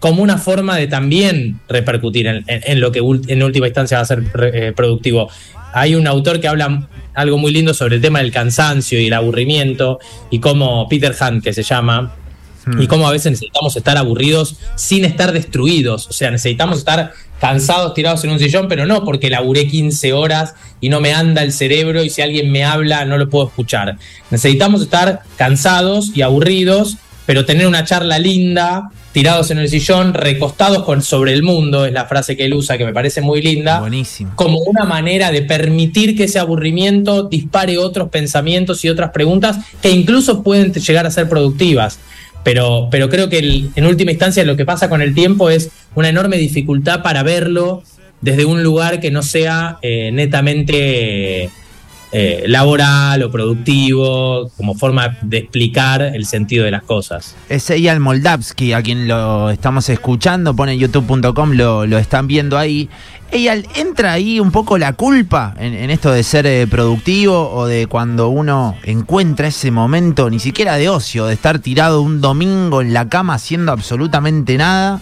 como 0.00 0.22
una 0.22 0.38
forma 0.38 0.76
de 0.76 0.86
también 0.88 1.60
repercutir 1.68 2.26
en, 2.26 2.36
en- 2.48 2.62
en 2.64 2.80
lo 2.80 2.90
que 2.90 2.98
en 3.28 3.42
última 3.42 3.66
instancia 3.68 3.98
va 3.98 4.02
a 4.02 4.06
ser 4.06 4.24
eh, 4.52 4.72
productivo. 4.74 5.28
Hay 5.72 5.94
un 5.94 6.06
autor 6.08 6.40
que 6.40 6.48
habla 6.48 6.88
algo 7.14 7.38
muy 7.38 7.52
lindo 7.52 7.74
sobre 7.74 7.96
el 7.96 8.02
tema 8.02 8.18
del 8.20 8.32
cansancio 8.32 8.98
y 8.98 9.06
el 9.06 9.12
aburrimiento, 9.12 9.98
y 10.30 10.38
cómo 10.40 10.88
Peter 10.88 11.14
Hunt, 11.20 11.44
que 11.44 11.52
se 11.52 11.62
llama, 11.62 12.14
y 12.78 12.86
cómo 12.86 13.08
a 13.08 13.10
veces 13.12 13.32
necesitamos 13.32 13.74
estar 13.76 13.96
aburridos 13.96 14.56
sin 14.76 15.04
estar 15.04 15.32
destruidos. 15.32 16.06
O 16.08 16.12
sea, 16.12 16.30
necesitamos 16.30 16.78
estar 16.78 17.12
cansados, 17.40 17.94
tirados 17.94 18.22
en 18.24 18.30
un 18.30 18.38
sillón, 18.38 18.68
pero 18.68 18.84
no 18.86 19.02
porque 19.04 19.30
laburé 19.30 19.66
15 19.66 20.12
horas 20.12 20.54
y 20.80 20.88
no 20.90 21.00
me 21.00 21.12
anda 21.12 21.42
el 21.42 21.52
cerebro 21.52 22.04
y 22.04 22.10
si 22.10 22.20
alguien 22.22 22.52
me 22.52 22.64
habla 22.64 23.04
no 23.06 23.16
lo 23.16 23.28
puedo 23.30 23.46
escuchar. 23.48 23.96
Necesitamos 24.30 24.82
estar 24.82 25.20
cansados 25.36 26.12
y 26.14 26.22
aburridos, 26.22 26.96
pero 27.26 27.44
tener 27.46 27.66
una 27.66 27.84
charla 27.84 28.18
linda, 28.18 28.90
tirados 29.12 29.50
en 29.50 29.58
el 29.58 29.68
sillón, 29.68 30.14
recostados 30.14 30.84
con, 30.84 31.02
sobre 31.02 31.32
el 31.32 31.42
mundo, 31.42 31.84
es 31.84 31.92
la 31.92 32.04
frase 32.06 32.36
que 32.36 32.44
él 32.44 32.54
usa 32.54 32.78
que 32.78 32.84
me 32.84 32.92
parece 32.92 33.20
muy 33.20 33.42
linda 33.42 33.80
Buenísimo. 33.80 34.32
como 34.36 34.58
una 34.60 34.84
manera 34.84 35.30
de 35.32 35.42
permitir 35.42 36.16
que 36.16 36.24
ese 36.24 36.38
aburrimiento 36.38 37.24
dispare 37.24 37.76
otros 37.78 38.08
pensamientos 38.10 38.84
y 38.84 38.88
otras 38.88 39.10
preguntas 39.10 39.58
que 39.82 39.90
incluso 39.90 40.42
pueden 40.42 40.72
llegar 40.72 41.06
a 41.06 41.10
ser 41.10 41.28
productivas. 41.28 41.98
Pero, 42.44 42.88
pero 42.90 43.08
creo 43.10 43.28
que 43.28 43.38
el- 43.38 43.70
en 43.74 43.84
última 43.84 44.12
instancia 44.12 44.44
lo 44.44 44.56
que 44.56 44.64
pasa 44.64 44.88
con 44.88 45.02
el 45.02 45.12
tiempo 45.14 45.50
es 45.50 45.70
una 45.94 46.08
enorme 46.08 46.38
dificultad 46.38 47.02
para 47.02 47.22
verlo 47.22 47.82
desde 48.22 48.44
un 48.44 48.62
lugar 48.62 49.00
que 49.00 49.10
no 49.10 49.22
sea 49.22 49.78
eh, 49.82 50.10
netamente 50.12 51.50
eh, 52.12 52.44
laboral 52.46 53.22
o 53.22 53.30
productivo, 53.30 54.50
como 54.56 54.74
forma 54.74 55.16
de 55.22 55.38
explicar 55.38 56.02
el 56.02 56.26
sentido 56.26 56.64
de 56.64 56.72
las 56.72 56.82
cosas. 56.82 57.36
Es 57.48 57.70
Eyal 57.70 58.00
Moldavsky, 58.00 58.72
a 58.72 58.82
quien 58.82 59.06
lo 59.06 59.50
estamos 59.50 59.88
escuchando, 59.88 60.54
pone 60.54 60.76
youtube.com, 60.76 61.52
lo, 61.52 61.86
lo 61.86 61.98
están 61.98 62.26
viendo 62.26 62.58
ahí. 62.58 62.88
Eyal, 63.30 63.64
¿entra 63.76 64.12
ahí 64.12 64.40
un 64.40 64.50
poco 64.50 64.76
la 64.76 64.94
culpa 64.94 65.54
en, 65.58 65.72
en 65.72 65.90
esto 65.90 66.10
de 66.10 66.24
ser 66.24 66.46
eh, 66.46 66.66
productivo 66.66 67.48
o 67.52 67.66
de 67.66 67.86
cuando 67.86 68.28
uno 68.28 68.76
encuentra 68.82 69.46
ese 69.46 69.70
momento, 69.70 70.30
ni 70.30 70.40
siquiera 70.40 70.76
de 70.76 70.88
ocio, 70.88 71.26
de 71.26 71.34
estar 71.34 71.60
tirado 71.60 72.02
un 72.02 72.20
domingo 72.20 72.80
en 72.80 72.92
la 72.92 73.08
cama 73.08 73.34
haciendo 73.34 73.70
absolutamente 73.70 74.56
nada? 74.56 75.00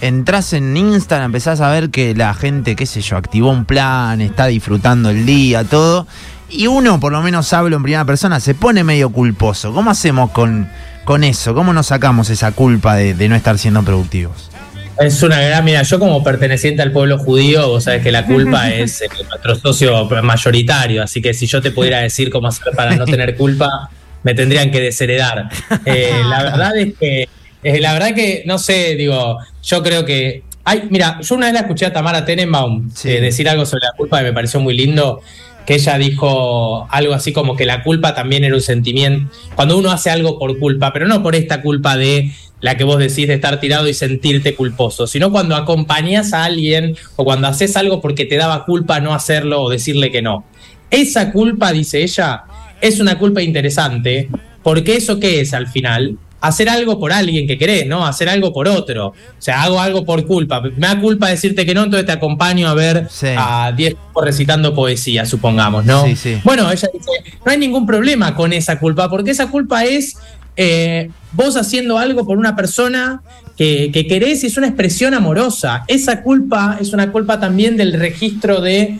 Entrás 0.00 0.52
en 0.52 0.76
Instagram, 0.76 1.26
empezás 1.26 1.60
a 1.60 1.70
ver 1.70 1.90
que 1.90 2.14
la 2.14 2.32
gente, 2.32 2.76
qué 2.76 2.86
sé 2.86 3.02
yo, 3.02 3.16
activó 3.16 3.50
un 3.50 3.64
plan, 3.64 4.20
está 4.20 4.46
disfrutando 4.46 5.10
el 5.10 5.26
día, 5.26 5.64
todo. 5.64 6.06
Y 6.50 6.66
uno, 6.66 6.98
por 6.98 7.12
lo 7.12 7.20
menos 7.22 7.52
hablo 7.52 7.76
en 7.76 7.82
primera 7.82 8.04
persona, 8.04 8.40
se 8.40 8.54
pone 8.54 8.82
medio 8.84 9.10
culposo. 9.10 9.72
¿Cómo 9.72 9.90
hacemos 9.90 10.30
con, 10.30 10.68
con 11.04 11.24
eso? 11.24 11.54
¿Cómo 11.54 11.72
nos 11.72 11.88
sacamos 11.88 12.30
esa 12.30 12.52
culpa 12.52 12.96
de, 12.96 13.14
de 13.14 13.28
no 13.28 13.36
estar 13.36 13.58
siendo 13.58 13.82
productivos? 13.82 14.50
Es 14.98 15.22
una 15.22 15.40
gran, 15.40 15.64
mira, 15.64 15.82
yo 15.82 15.98
como 16.00 16.24
perteneciente 16.24 16.82
al 16.82 16.90
pueblo 16.90 17.18
judío, 17.18 17.68
vos 17.68 17.84
sabés 17.84 18.02
que 18.02 18.10
la 18.10 18.24
culpa 18.26 18.70
es 18.72 19.02
eh, 19.02 19.08
nuestro 19.28 19.54
socio 19.56 20.08
mayoritario, 20.22 21.02
así 21.02 21.22
que 21.22 21.34
si 21.34 21.46
yo 21.46 21.60
te 21.62 21.70
pudiera 21.70 22.00
decir 22.00 22.30
cómo 22.30 22.48
hacer 22.48 22.72
para 22.74 22.96
no 22.96 23.04
tener 23.04 23.36
culpa, 23.36 23.90
me 24.24 24.34
tendrían 24.34 24.70
que 24.72 24.80
desheredar. 24.80 25.50
Eh, 25.84 26.20
la 26.28 26.42
verdad 26.42 26.76
es 26.76 26.94
que, 26.98 27.28
eh, 27.62 27.80
la 27.80 27.92
verdad 27.92 28.14
que, 28.14 28.42
no 28.46 28.58
sé, 28.58 28.96
digo, 28.96 29.38
yo 29.62 29.82
creo 29.84 30.04
que, 30.04 30.42
ay, 30.64 30.88
mira, 30.90 31.20
yo 31.20 31.36
una 31.36 31.46
vez 31.46 31.54
la 31.54 31.60
escuché 31.60 31.86
a 31.86 31.92
Tamara 31.92 32.24
Tenenbaum 32.24 32.90
Sí. 32.92 33.10
eh, 33.10 33.20
decir 33.20 33.48
algo 33.48 33.66
sobre 33.66 33.84
la 33.84 33.92
culpa 33.96 34.18
que 34.18 34.24
me 34.24 34.32
pareció 34.32 34.58
muy 34.58 34.76
lindo, 34.76 35.20
que 35.68 35.74
ella 35.74 35.98
dijo 35.98 36.88
algo 36.90 37.12
así 37.12 37.34
como 37.34 37.54
que 37.54 37.66
la 37.66 37.82
culpa 37.82 38.14
también 38.14 38.42
era 38.42 38.54
un 38.54 38.62
sentimiento, 38.62 39.30
cuando 39.54 39.76
uno 39.76 39.90
hace 39.90 40.08
algo 40.08 40.38
por 40.38 40.58
culpa, 40.58 40.94
pero 40.94 41.06
no 41.06 41.22
por 41.22 41.34
esta 41.34 41.60
culpa 41.60 41.98
de 41.98 42.32
la 42.62 42.78
que 42.78 42.84
vos 42.84 42.98
decís 42.98 43.28
de 43.28 43.34
estar 43.34 43.60
tirado 43.60 43.86
y 43.86 43.92
sentirte 43.92 44.54
culposo, 44.54 45.06
sino 45.06 45.30
cuando 45.30 45.56
acompañás 45.56 46.32
a 46.32 46.46
alguien 46.46 46.96
o 47.16 47.24
cuando 47.26 47.48
haces 47.48 47.76
algo 47.76 48.00
porque 48.00 48.24
te 48.24 48.36
daba 48.36 48.64
culpa 48.64 49.00
no 49.00 49.12
hacerlo 49.12 49.60
o 49.60 49.68
decirle 49.68 50.10
que 50.10 50.22
no. 50.22 50.46
Esa 50.90 51.32
culpa, 51.32 51.70
dice 51.70 52.02
ella, 52.02 52.44
es 52.80 52.98
una 52.98 53.18
culpa 53.18 53.42
interesante, 53.42 54.30
porque 54.62 54.96
eso 54.96 55.20
qué 55.20 55.42
es 55.42 55.52
al 55.52 55.66
final? 55.66 56.16
Hacer 56.40 56.68
algo 56.68 57.00
por 57.00 57.12
alguien 57.12 57.46
que 57.48 57.58
querés, 57.58 57.86
¿no? 57.86 58.06
Hacer 58.06 58.28
algo 58.28 58.52
por 58.52 58.68
otro. 58.68 59.08
O 59.08 59.14
sea, 59.38 59.62
hago 59.62 59.80
algo 59.80 60.04
por 60.04 60.24
culpa. 60.26 60.60
Me 60.60 60.86
da 60.86 61.00
culpa 61.00 61.28
decirte 61.28 61.66
que 61.66 61.74
no, 61.74 61.82
entonces 61.84 62.06
te 62.06 62.12
acompaño 62.12 62.68
a 62.68 62.74
ver 62.74 63.06
Sí. 63.10 63.26
a 63.36 63.72
10 63.76 63.94
tipos 63.94 64.24
recitando 64.24 64.74
poesía, 64.74 65.26
supongamos, 65.26 65.84
¿no? 65.84 66.04
Sí, 66.04 66.14
sí. 66.14 66.38
Bueno, 66.44 66.70
ella 66.70 66.88
dice, 66.92 67.10
no 67.44 67.50
hay 67.50 67.58
ningún 67.58 67.86
problema 67.86 68.34
con 68.36 68.52
esa 68.52 68.78
culpa, 68.78 69.10
porque 69.10 69.32
esa 69.32 69.48
culpa 69.48 69.84
es 69.84 70.16
eh, 70.60 71.10
vos 71.32 71.56
haciendo 71.56 71.98
algo 71.98 72.24
por 72.26 72.36
una 72.36 72.56
persona 72.56 73.22
que, 73.56 73.90
que 73.92 74.06
querés 74.06 74.42
y 74.44 74.48
es 74.48 74.56
una 74.56 74.66
expresión 74.68 75.14
amorosa. 75.14 75.84
Esa 75.88 76.22
culpa 76.22 76.78
es 76.80 76.92
una 76.92 77.10
culpa 77.12 77.38
también 77.40 77.76
del 77.76 77.92
registro 77.94 78.60
de 78.60 78.98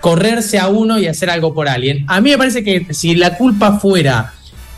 correrse 0.00 0.58
a 0.58 0.68
uno 0.68 0.98
y 0.98 1.06
hacer 1.06 1.28
algo 1.30 1.52
por 1.54 1.68
alguien. 1.68 2.04
A 2.08 2.20
mí 2.20 2.30
me 2.30 2.38
parece 2.38 2.62
que 2.62 2.86
si 2.94 3.14
la 3.14 3.36
culpa 3.36 3.78
fuera 3.78 4.32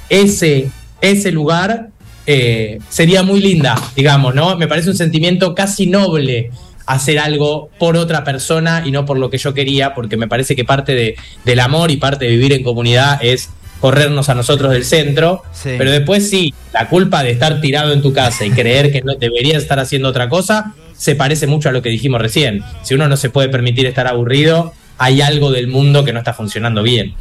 ese, 0.08 0.70
ese 1.00 1.30
lugar, 1.32 1.89
eh, 2.32 2.78
sería 2.88 3.22
muy 3.24 3.40
linda, 3.40 3.74
digamos, 3.96 4.34
¿no? 4.36 4.56
Me 4.56 4.68
parece 4.68 4.90
un 4.90 4.96
sentimiento 4.96 5.52
casi 5.54 5.86
noble 5.86 6.50
hacer 6.86 7.18
algo 7.18 7.70
por 7.78 7.96
otra 7.96 8.22
persona 8.22 8.82
y 8.86 8.92
no 8.92 9.04
por 9.04 9.18
lo 9.18 9.30
que 9.30 9.38
yo 9.38 9.52
quería, 9.52 9.94
porque 9.94 10.16
me 10.16 10.28
parece 10.28 10.54
que 10.54 10.64
parte 10.64 10.94
de- 10.94 11.16
del 11.44 11.58
amor 11.60 11.90
y 11.90 11.96
parte 11.96 12.26
de 12.26 12.30
vivir 12.30 12.52
en 12.52 12.62
comunidad 12.62 13.18
es 13.22 13.50
corrernos 13.80 14.28
a 14.28 14.34
nosotros 14.34 14.70
del 14.72 14.84
centro, 14.84 15.42
Sí. 15.52 15.70
pero 15.78 15.90
después 15.90 16.28
sí, 16.30 16.54
la 16.72 16.88
culpa 16.88 17.22
de 17.24 17.30
estar 17.32 17.60
tirado 17.60 17.92
en 17.92 18.00
tu 18.02 18.12
casa 18.12 18.44
y 18.44 18.50
creer 18.50 18.92
que 18.92 19.02
no 19.02 19.14
deberías 19.14 19.62
estar 19.62 19.78
haciendo 19.80 20.08
otra 20.08 20.28
cosa, 20.28 20.74
se 20.96 21.14
parece 21.16 21.46
mucho 21.48 21.68
a 21.68 21.72
lo 21.72 21.80
que 21.82 21.88
dijimos 21.88 22.20
recién. 22.20 22.62
Si 22.82 22.94
uno 22.94 23.08
no 23.08 23.16
se 23.16 23.30
puede 23.30 23.48
permitir 23.48 23.86
estar 23.86 24.06
aburrido, 24.06 24.72
hay 24.98 25.22
algo 25.22 25.50
del 25.50 25.66
mundo 25.66 26.04
que 26.04 26.12
no 26.12 26.18
está 26.18 26.34
funcionando 26.34 26.82
bien. 26.82 27.14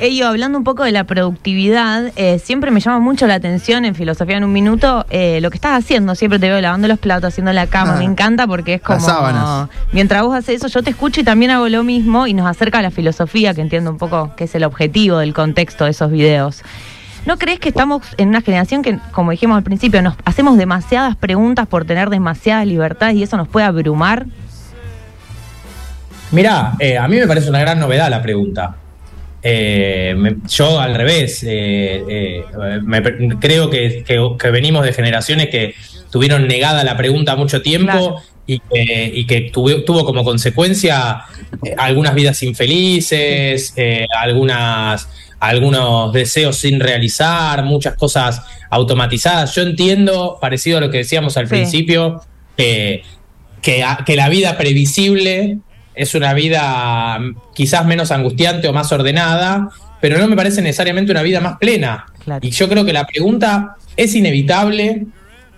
Ello, 0.00 0.28
hablando 0.28 0.58
un 0.58 0.62
poco 0.62 0.84
de 0.84 0.92
la 0.92 1.02
productividad, 1.02 2.12
eh, 2.14 2.38
siempre 2.38 2.70
me 2.70 2.78
llama 2.78 3.00
mucho 3.00 3.26
la 3.26 3.34
atención 3.34 3.84
en 3.84 3.96
Filosofía 3.96 4.36
en 4.36 4.44
un 4.44 4.52
Minuto 4.52 5.04
eh, 5.10 5.40
lo 5.40 5.50
que 5.50 5.56
estás 5.56 5.76
haciendo. 5.76 6.14
Siempre 6.14 6.38
te 6.38 6.48
veo 6.48 6.60
lavando 6.60 6.86
los 6.86 7.00
platos, 7.00 7.28
haciendo 7.28 7.52
la 7.52 7.66
cama. 7.66 7.94
Ah. 7.94 7.98
me 7.98 8.04
encanta 8.04 8.46
porque 8.46 8.74
es 8.74 8.80
como. 8.80 8.98
Las 8.98 9.06
sábanas. 9.06 9.68
Mientras 9.90 10.22
vos 10.22 10.36
haces 10.36 10.56
eso, 10.56 10.68
yo 10.68 10.84
te 10.84 10.90
escucho 10.90 11.20
y 11.20 11.24
también 11.24 11.50
hago 11.50 11.68
lo 11.68 11.82
mismo 11.82 12.28
y 12.28 12.34
nos 12.34 12.46
acerca 12.46 12.78
a 12.78 12.82
la 12.82 12.92
filosofía, 12.92 13.54
que 13.54 13.60
entiendo 13.60 13.90
un 13.90 13.98
poco 13.98 14.36
que 14.36 14.44
es 14.44 14.54
el 14.54 14.62
objetivo 14.62 15.18
del 15.18 15.34
contexto 15.34 15.84
de 15.84 15.90
esos 15.90 16.12
videos. 16.12 16.62
¿No 17.26 17.36
crees 17.36 17.58
que 17.58 17.68
estamos 17.68 18.02
en 18.18 18.28
una 18.28 18.40
generación 18.40 18.82
que, 18.82 19.00
como 19.10 19.32
dijimos 19.32 19.56
al 19.56 19.64
principio, 19.64 20.00
nos 20.00 20.14
hacemos 20.24 20.56
demasiadas 20.56 21.16
preguntas 21.16 21.66
por 21.66 21.84
tener 21.84 22.08
demasiadas 22.08 22.68
libertades 22.68 23.16
y 23.16 23.24
eso 23.24 23.36
nos 23.36 23.48
puede 23.48 23.66
abrumar? 23.66 24.26
Mirá, 26.30 26.74
eh, 26.78 26.96
a 26.96 27.08
mí 27.08 27.16
me 27.16 27.26
parece 27.26 27.50
una 27.50 27.58
gran 27.58 27.80
novedad 27.80 28.08
la 28.08 28.22
pregunta. 28.22 28.76
Eh, 29.42 30.14
me- 30.16 30.36
yo 30.48 30.80
al 30.80 30.94
revés, 30.94 31.42
eh, 31.44 32.02
eh, 32.08 32.42
me 32.82 33.02
creo 33.38 33.70
que, 33.70 34.02
que- 34.04 34.30
que 34.38 34.50
venimos 34.50 34.84
de 34.84 34.92
generaciones 34.92 35.48
que 35.48 35.74
tuvieron 36.10 36.48
negada 36.48 36.82
la 36.84 36.96
pregunta 36.96 37.36
mucho 37.36 37.62
tiempo 37.62 37.92
Claro. 37.92 38.16
y 38.46 38.58
que, 38.60 39.10
y 39.14 39.26
que 39.26 39.42
tuvo, 39.52 39.84
tuvo 39.84 40.04
como 40.04 40.24
consecuencia 40.24 41.22
algunas 41.76 42.14
vidas 42.14 42.42
infelices, 42.42 43.74
algunas, 44.18 45.08
algunos 45.38 46.12
deseos 46.12 46.56
sin 46.56 46.80
realizar, 46.80 47.62
muchas 47.64 47.94
cosas 47.94 48.42
automatizadas. 48.70 49.54
Yo 49.54 49.62
entiendo, 49.62 50.38
parecido 50.40 50.78
a 50.78 50.80
lo 50.80 50.90
que 50.90 50.98
decíamos 50.98 51.36
al 51.36 51.46
Sí. 51.46 51.50
principio, 51.50 52.22
que, 52.56 53.02
que 53.62 54.16
la 54.16 54.28
vida 54.30 54.56
previsible 54.56 55.58
es 55.98 56.14
una 56.14 56.32
vida 56.32 57.18
mm, 57.18 57.36
quizás 57.54 57.84
menos 57.84 58.10
angustiante 58.10 58.68
o 58.68 58.72
más 58.72 58.90
ordenada, 58.92 59.68
pero 60.00 60.18
no 60.18 60.28
me 60.28 60.36
parece 60.36 60.62
necesariamente 60.62 61.12
una 61.12 61.22
vida 61.22 61.40
más 61.40 61.58
plena. 61.58 62.06
Claro. 62.24 62.46
Y 62.46 62.50
yo 62.50 62.68
creo 62.68 62.84
que 62.84 62.92
la 62.92 63.06
pregunta 63.06 63.76
es 63.96 64.14
inevitable 64.14 65.06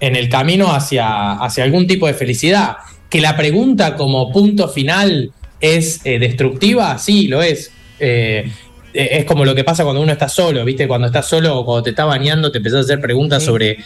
en 0.00 0.16
el 0.16 0.28
camino 0.28 0.73
hacia, 0.73 1.32
hacia 1.32 1.64
algún 1.64 1.87
tipo 1.87 2.06
de 2.06 2.14
felicidad. 2.14 2.76
Que 3.09 3.20
la 3.20 3.37
pregunta 3.37 3.97
como 3.97 4.32
punto 4.32 4.68
final 4.68 5.30
es 5.61 6.00
eh, 6.04 6.18
destructiva, 6.18 6.97
sí, 6.99 7.28
lo 7.28 7.42
es. 7.42 7.70
Eh, 7.99 8.50
eh, 8.94 9.09
es 9.12 9.25
como 9.25 9.44
lo 9.44 9.54
que 9.54 9.62
pasa 9.62 9.85
cuando 9.85 10.00
uno 10.00 10.12
está 10.12 10.28
solo, 10.28 10.64
¿viste? 10.64 10.88
Cuando 10.88 11.06
estás 11.06 11.26
solo 11.28 11.59
o 11.59 11.64
cuando 11.64 11.82
te 11.82 11.90
estás 11.90 12.06
bañando, 12.06 12.50
te 12.50 12.59
empezás 12.59 12.78
a 12.78 12.82
hacer 12.82 13.00
preguntas 13.00 13.42
Sí. 13.42 13.47
sobre 13.47 13.78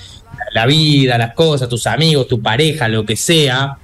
la 0.53 0.67
vida, 0.67 1.19
las 1.19 1.35
cosas, 1.35 1.69
tus 1.69 1.87
amigos, 1.87 2.29
tu 2.29 2.41
pareja, 2.41 2.87
lo 2.89 3.05
que 3.05 3.17
sea. 3.17 3.77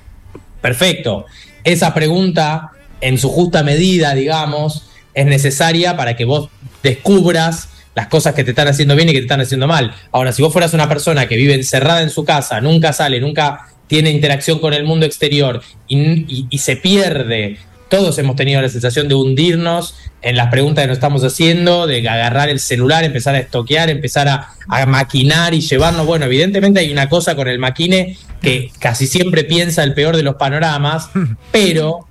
Perfecto. 0.61 1.26
Esa 1.64 1.93
pregunta, 1.95 2.71
en 3.00 3.19
su 3.19 3.29
justa 3.31 3.62
medida, 3.62 4.14
digamos, 4.14 4.87
es 5.14 5.26
necesaria 5.26 5.97
para 5.97 6.17
que 6.17 6.25
vos 6.25 6.49
descubras 6.83 7.69
las 7.95 8.07
cosas 8.07 8.35
que 8.35 8.45
te 8.45 8.50
están 8.50 8.69
haciendo 8.69 8.95
bien 8.95 9.09
y 9.09 9.12
que 9.12 9.19
te 9.19 9.25
están 9.25 9.40
haciendo 9.40 9.67
mal. 9.67 9.93
Ahora, 10.12 10.33
si 10.33 10.43
vos 10.43 10.52
fueras 10.52 10.75
una 10.75 10.88
persona 10.88 11.26
que 11.26 11.37
vive 11.37 11.55
encerrada 11.55 12.02
en 12.02 12.11
su 12.11 12.25
casa, 12.25 12.61
nunca 12.61 12.93
sale, 12.93 13.21
nunca 13.21 13.67
tiene 13.87 14.11
interacción 14.11 14.61
con 14.61 14.73
el 14.73 14.85
mundo 14.85 15.05
exterior 15.05 15.61
y, 15.88 16.47
y- 16.50 16.59
se 16.59 16.76
pierde, 16.76 17.59
todos 17.90 18.16
hemos 18.18 18.37
tenido 18.37 18.62
la 18.62 18.68
sensación 18.68 19.09
de 19.09 19.14
hundirnos 19.16 19.97
en 20.23 20.37
las 20.37 20.49
preguntas 20.49 20.85
que 20.85 20.88
nos 20.88 20.97
estamos 20.97 21.25
haciendo, 21.25 21.87
de 21.87 22.09
agarrar 22.09 22.49
el 22.49 22.61
celular, 22.61 23.04
empezar 23.04 23.35
a 23.35 23.40
estoquear, 23.40 23.90
empezar 23.90 24.28
a, 24.28 24.54
a 24.68 24.87
maquinar 24.87 25.52
y 25.52 25.61
llevarnos. 25.61 26.06
Bueno, 26.06 26.25
evidentemente 26.26 26.80
hay 26.80 26.92
una 26.92 27.09
cosa 27.09 27.35
con 27.35 27.49
el 27.49 27.59
maquine 27.59 28.16
que 28.40 28.70
casi 28.78 29.06
siempre 29.06 29.44
piensa 29.44 29.82
el 29.82 29.92
peor 29.92 30.16
de 30.16 30.23
los 30.23 30.37
panoramas, 30.37 31.11
pero 31.52 32.06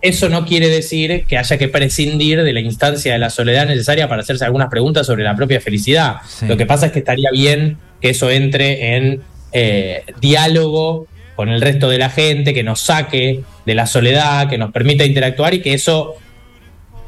eso 0.00 0.28
no 0.28 0.46
quiere 0.46 0.68
decir 0.68 1.24
que 1.26 1.36
haya 1.36 1.58
que 1.58 1.68
prescindir 1.68 2.42
de 2.42 2.52
la 2.52 2.60
instancia 2.60 3.14
de 3.14 3.18
la 3.18 3.30
soledad 3.30 3.66
necesaria 3.66 4.08
para 4.08 4.22
hacerse 4.22 4.44
algunas 4.44 4.68
preguntas 4.68 5.06
sobre 5.06 5.24
la 5.24 5.34
propia 5.34 5.60
felicidad. 5.60 6.16
Sí. 6.28 6.46
Lo 6.46 6.56
que 6.56 6.66
pasa 6.66 6.86
es 6.86 6.92
que 6.92 7.00
estaría 7.00 7.30
bien 7.32 7.78
que 8.00 8.10
eso 8.10 8.30
entre 8.30 8.96
en 8.96 9.22
eh, 9.52 10.04
diálogo 10.20 11.06
con 11.36 11.48
el 11.48 11.60
resto 11.60 11.88
de 11.88 11.98
la 11.98 12.10
gente, 12.10 12.54
que 12.54 12.62
nos 12.62 12.80
saque 12.80 13.42
de 13.64 13.74
la 13.74 13.86
soledad, 13.86 14.48
que 14.48 14.58
nos 14.58 14.72
permita 14.72 15.04
interactuar 15.04 15.54
y 15.54 15.60
que 15.60 15.74
eso 15.74 16.14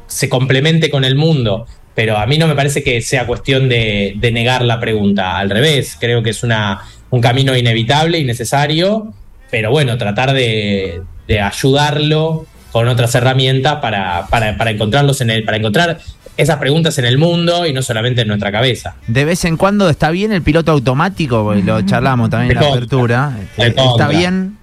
se 0.07 0.29
complemente 0.29 0.89
con 0.89 1.05
el 1.05 1.15
mundo. 1.15 1.65
Pero 1.95 2.17
a 2.17 2.25
mí 2.25 2.37
no 2.37 2.47
me 2.47 2.55
parece 2.55 2.83
que 2.83 3.01
sea 3.01 3.25
cuestión 3.25 3.69
de, 3.69 4.13
de 4.17 4.31
negar 4.31 4.63
la 4.63 4.79
pregunta. 4.79 5.37
Al 5.37 5.49
revés, 5.49 5.97
creo 5.99 6.21
que 6.21 6.29
es 6.29 6.43
una, 6.43 6.81
un 7.09 7.21
camino 7.21 7.55
inevitable 7.55 8.19
y 8.19 8.25
necesario, 8.25 9.13
pero 9.49 9.71
bueno, 9.71 9.97
tratar 9.97 10.33
de, 10.33 11.01
ayudarlo 11.41 12.45
con 12.71 12.87
otras 12.87 13.15
herramientas 13.15 13.77
para, 13.81 14.27
para, 14.29 14.57
para 14.57 14.71
encontrarlos 14.71 15.21
en 15.21 15.29
el, 15.29 15.43
para 15.43 15.57
encontrar 15.57 15.99
esas 16.37 16.57
preguntas 16.57 16.97
en 16.99 17.05
el 17.05 17.17
mundo 17.17 17.65
y 17.65 17.73
no 17.73 17.81
solamente 17.81 18.21
en 18.21 18.27
nuestra 18.27 18.51
cabeza. 18.51 18.95
De 19.07 19.25
vez 19.25 19.43
en 19.45 19.57
cuando 19.57 19.89
está 19.89 20.11
bien 20.11 20.31
el 20.31 20.41
piloto 20.43 20.71
automático, 20.71 21.43
porque 21.43 21.63
lo 21.63 21.81
charlamos 21.81 22.29
también 22.29 22.51
en 22.51 22.55
la 22.55 22.61
contra. 22.61 22.77
apertura. 22.77 23.31
De 23.57 23.67
Este, 23.67 23.73
contra. 23.81 24.05
Está 24.05 24.17
bien. 24.19 24.57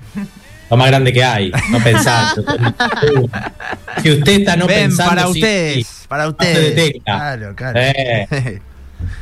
lo 0.70 0.76
más 0.76 0.86
grande 0.88 1.12
que 1.12 1.22
hay. 1.24 1.52
No 1.70 1.78
pensar. 1.80 2.28
si 4.02 4.10
usted 4.12 4.32
está 4.40 4.56
no 4.56 4.66
Ven, 4.66 4.88
pensando. 4.88 5.10
para 5.10 5.28
ustedes, 5.28 5.86
sí, 5.86 6.06
para 6.08 6.28
ustedes. 6.28 6.56
se 6.56 6.62
detecta. 6.62 7.02
Claro, 7.16 7.54
claro. 7.54 7.80
Eh. 7.80 8.60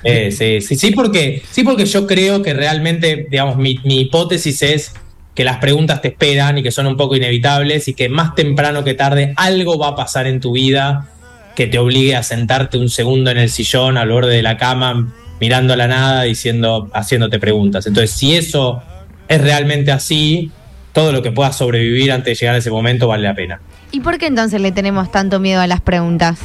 Eh, 0.04 0.30
sí, 0.30 0.60
sí, 0.60 0.76
sí, 0.76 0.92
porque, 0.92 1.42
sí, 1.50 1.64
porque 1.64 1.86
yo 1.86 2.06
creo 2.06 2.40
que 2.40 2.54
realmente, 2.54 3.26
digamos, 3.28 3.56
mi, 3.56 3.80
mi 3.84 4.00
hipótesis 4.02 4.62
es 4.62 4.92
que 5.34 5.44
las 5.44 5.56
preguntas 5.56 6.00
te 6.00 6.08
esperan 6.08 6.58
y 6.58 6.62
que 6.62 6.70
son 6.70 6.86
un 6.86 6.96
poco 6.96 7.16
inevitables 7.16 7.88
y 7.88 7.94
que 7.94 8.08
más 8.08 8.34
temprano 8.36 8.84
que 8.84 8.94
tarde 8.94 9.32
algo 9.36 9.78
va 9.78 9.88
a 9.88 9.96
pasar 9.96 10.28
en 10.28 10.38
tu 10.40 10.52
vida 10.52 11.08
que 11.54 11.66
te 11.66 11.78
obligue 11.78 12.16
a 12.16 12.22
sentarte 12.22 12.78
un 12.78 12.88
segundo 12.88 13.30
en 13.30 13.38
el 13.38 13.50
sillón 13.50 13.98
al 13.98 14.10
borde 14.10 14.34
de 14.34 14.42
la 14.42 14.56
cama 14.56 15.12
mirando 15.40 15.74
a 15.74 15.76
la 15.76 15.88
nada 15.88 16.22
diciendo 16.22 16.90
haciéndote 16.94 17.38
preguntas. 17.38 17.86
Entonces, 17.86 18.10
si 18.12 18.36
eso 18.36 18.82
es 19.28 19.40
realmente 19.40 19.92
así, 19.92 20.50
todo 20.92 21.12
lo 21.12 21.22
que 21.22 21.32
puedas 21.32 21.56
sobrevivir 21.56 22.12
antes 22.12 22.38
de 22.38 22.40
llegar 22.40 22.54
a 22.54 22.58
ese 22.58 22.70
momento 22.70 23.08
vale 23.08 23.24
la 23.24 23.34
pena. 23.34 23.60
¿Y 23.90 24.00
por 24.00 24.18
qué 24.18 24.26
entonces 24.26 24.60
le 24.60 24.72
tenemos 24.72 25.10
tanto 25.10 25.40
miedo 25.40 25.60
a 25.60 25.66
las 25.66 25.80
preguntas? 25.80 26.38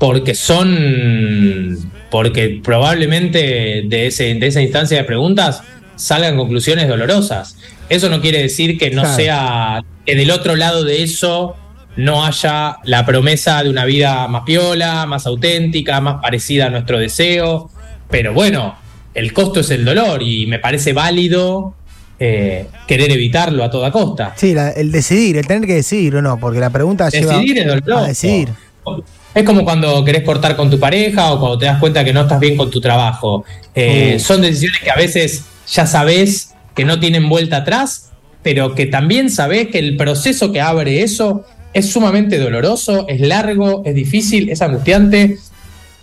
porque 0.00 0.34
son, 0.34 1.76
porque 2.10 2.60
probablemente 2.64 3.82
de, 3.84 4.06
ese, 4.06 4.34
de 4.34 4.46
esa 4.46 4.62
instancia 4.62 4.96
de 4.96 5.04
preguntas 5.04 5.62
salgan 5.94 6.38
conclusiones 6.38 6.88
dolorosas. 6.88 7.58
Eso 7.90 8.08
no 8.08 8.22
quiere 8.22 8.40
decir 8.40 8.78
que 8.78 8.90
no 8.90 9.02
Claro. 9.02 9.16
sea, 9.16 9.84
que 10.06 10.16
del 10.16 10.30
otro 10.30 10.56
lado 10.56 10.84
de 10.84 11.02
eso 11.02 11.54
no 11.96 12.24
haya 12.24 12.76
la 12.84 13.04
promesa 13.04 13.62
de 13.62 13.70
una 13.70 13.84
vida 13.84 14.26
más 14.28 14.42
piola, 14.44 15.06
más 15.06 15.26
auténtica, 15.26 16.00
más 16.00 16.20
parecida 16.22 16.66
a 16.66 16.70
nuestro 16.70 16.98
deseo. 16.98 17.70
Pero 18.10 18.32
bueno, 18.32 18.76
el 19.14 19.32
costo 19.32 19.60
es 19.60 19.70
el 19.70 19.84
dolor 19.84 20.22
y 20.22 20.46
me 20.46 20.58
parece 20.58 20.92
válido 20.92 21.74
eh, 22.18 22.66
querer 22.86 23.10
evitarlo 23.12 23.64
a 23.64 23.70
toda 23.70 23.90
costa. 23.90 24.34
Sí, 24.36 24.52
la- 24.54 24.70
el 24.70 24.92
decidir, 24.92 25.36
el 25.38 25.46
tener 25.46 25.66
que 25.66 25.74
decidir 25.74 26.16
o 26.16 26.22
no, 26.22 26.38
porque 26.38 26.60
la 26.60 26.70
pregunta 26.70 27.08
Decidir 27.10 27.58
es 27.58 27.66
doloroso. 27.66 28.04
a 28.04 28.08
decidir. 28.08 28.48
Es 29.34 29.44
como 29.44 29.64
cuando 29.64 30.04
querés 30.04 30.22
cortar 30.24 30.56
con 30.56 30.68
tu 30.70 30.78
pareja 30.80 31.32
o 31.32 31.38
cuando 31.38 31.58
te 31.58 31.66
das 31.66 31.78
cuenta 31.78 32.04
que 32.04 32.12
no 32.12 32.22
estás 32.22 32.40
bien 32.40 32.56
con 32.56 32.70
tu 32.70 32.80
trabajo. 32.80 33.44
Eh, 33.74 34.14
Uh. 34.16 34.20
Son 34.20 34.40
decisiones 34.42 34.80
que 34.80 34.90
a 34.90 34.96
veces 34.96 35.44
ya 35.72 35.86
sabés 35.86 36.54
que 36.74 36.84
no 36.84 36.98
tienen 36.98 37.28
vuelta 37.28 37.58
atrás, 37.58 38.10
pero 38.42 38.74
que 38.74 38.86
también 38.86 39.30
sabés 39.30 39.68
que 39.68 39.78
el 39.78 39.96
proceso 39.96 40.50
que 40.52 40.60
abre 40.60 41.02
eso 41.02 41.44
es 41.72 41.90
sumamente 41.90 42.38
doloroso, 42.38 43.06
es 43.08 43.20
largo, 43.20 43.82
es 43.84 43.94
difícil, 43.94 44.50
es 44.50 44.60
angustiante, 44.62 45.38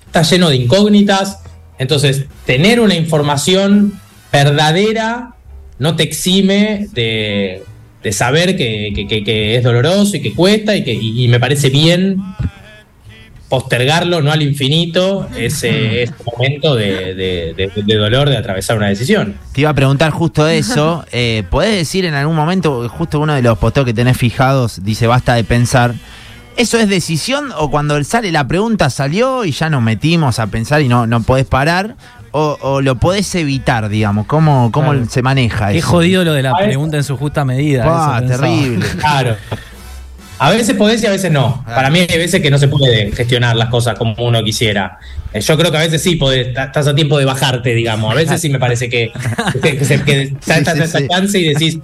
está 0.05 0.21
lleno 0.23 0.49
de 0.49 0.55
incógnitas. 0.57 1.39
Entonces, 1.79 2.25
tener 2.45 2.79
una 2.79 2.95
información 2.95 3.99
verdadera 4.31 5.33
no 5.79 5.95
te 5.95 6.03
exime 6.03 6.87
de, 6.93 7.63
de 8.03 8.11
saber 8.11 8.55
que, 8.57 8.93
que- 9.25 9.55
es 9.55 9.63
doloroso 9.63 10.17
y 10.17 10.21
que 10.21 10.33
cuesta 10.33 10.75
y 10.75 10.83
que 10.83 10.93
y 10.93 11.27
me 11.27 11.39
parece 11.39 11.69
bien 11.69 12.17
postergarlo, 13.49 14.21
no 14.21 14.31
al 14.31 14.41
infinito, 14.41 15.27
ese, 15.37 16.03
ese 16.03 16.13
momento 16.25 16.75
de, 16.75 17.13
de- 17.15 17.53
de- 17.55 17.71
de 17.83 17.95
dolor 17.95 18.29
de 18.29 18.37
atravesar 18.37 18.77
una 18.77 18.87
decisión. 18.87 19.35
Te 19.53 19.61
iba 19.61 19.69
a 19.69 19.73
preguntar 19.73 20.11
justo 20.11 20.47
eso. 20.47 21.05
Eh, 21.11 21.43
¿Podés 21.49 21.75
decir 21.75 22.05
en 22.05 22.13
algún 22.13 22.35
momento, 22.35 22.87
justo 22.89 23.19
uno 23.19 23.33
de 23.33 23.41
los 23.41 23.57
posteos 23.57 23.85
que 23.85 23.93
tenés 23.93 24.17
fijados, 24.17 24.83
dice 24.83 25.07
basta 25.07 25.33
de 25.35 25.43
pensar? 25.43 25.93
¿Eso 26.57 26.77
es 26.79 26.89
decisión 26.89 27.51
o 27.57 27.69
cuando 27.69 28.03
sale 28.03 28.31
la 28.31 28.47
pregunta 28.47 28.89
salió 28.89 29.45
y 29.45 29.51
ya 29.51 29.69
nos 29.69 29.81
metimos 29.83 30.39
a 30.39 30.47
pensar 30.47 30.81
y 30.81 30.87
no, 30.87 31.05
no 31.07 31.21
podés 31.21 31.45
parar? 31.45 31.95
O, 32.31 32.57
o 32.61 32.81
lo 32.81 32.95
podés 32.95 33.33
evitar, 33.35 33.87
digamos? 33.89 34.25
¿Cómo, 34.27 34.71
cómo 34.71 34.91
Claro. 34.91 35.05
se 35.09 35.21
maneja 35.21 35.69
Qué 35.71 35.77
eso? 35.77 35.87
jodido 35.87 36.23
lo 36.23 36.33
de 36.33 36.43
la 36.43 36.49
A 36.51 36.57
ver. 36.57 36.65
pregunta 36.67 36.97
en 36.97 37.03
su 37.03 37.15
justa 37.15 37.45
medida. 37.45 37.83
Pensaba. 37.83 38.21
terrible. 38.25 38.85
Claro. 38.99 39.35
A 40.39 40.51
veces 40.51 40.75
podés 40.75 41.01
y 41.03 41.07
a 41.07 41.11
veces 41.11 41.31
no. 41.31 41.63
Para 41.65 41.89
mí 41.89 41.99
hay 42.07 42.17
veces 42.17 42.41
que 42.41 42.51
no 42.51 42.57
se 42.59 42.67
puede 42.67 43.11
gestionar 43.11 43.55
las 43.55 43.69
cosas 43.69 43.97
como 43.97 44.13
uno 44.25 44.43
quisiera. 44.43 44.99
Eh, 45.33 45.41
Yo 45.41 45.57
creo 45.57 45.71
que 45.71 45.77
a 45.77 45.81
veces 45.81 46.01
sí 46.03 46.15
podés, 46.15 46.47
estás 46.49 46.87
a 46.87 46.93
tiempo 46.93 47.17
de 47.17 47.25
bajarte, 47.25 47.73
digamos. 47.73 48.11
A 48.11 48.15
veces 48.15 48.39
sí 48.39 48.49
me 48.49 48.59
parece 48.59 48.87
que, 48.89 49.11
que, 49.61 49.77
que 49.77 49.85
se- 49.85 50.03
que 50.03 50.21
estás 50.45 50.75
sí, 50.77 50.81
a 50.81 50.87
sí. 50.99 51.07
chance 51.07 51.39
y 51.39 51.43
decís, 51.53 51.79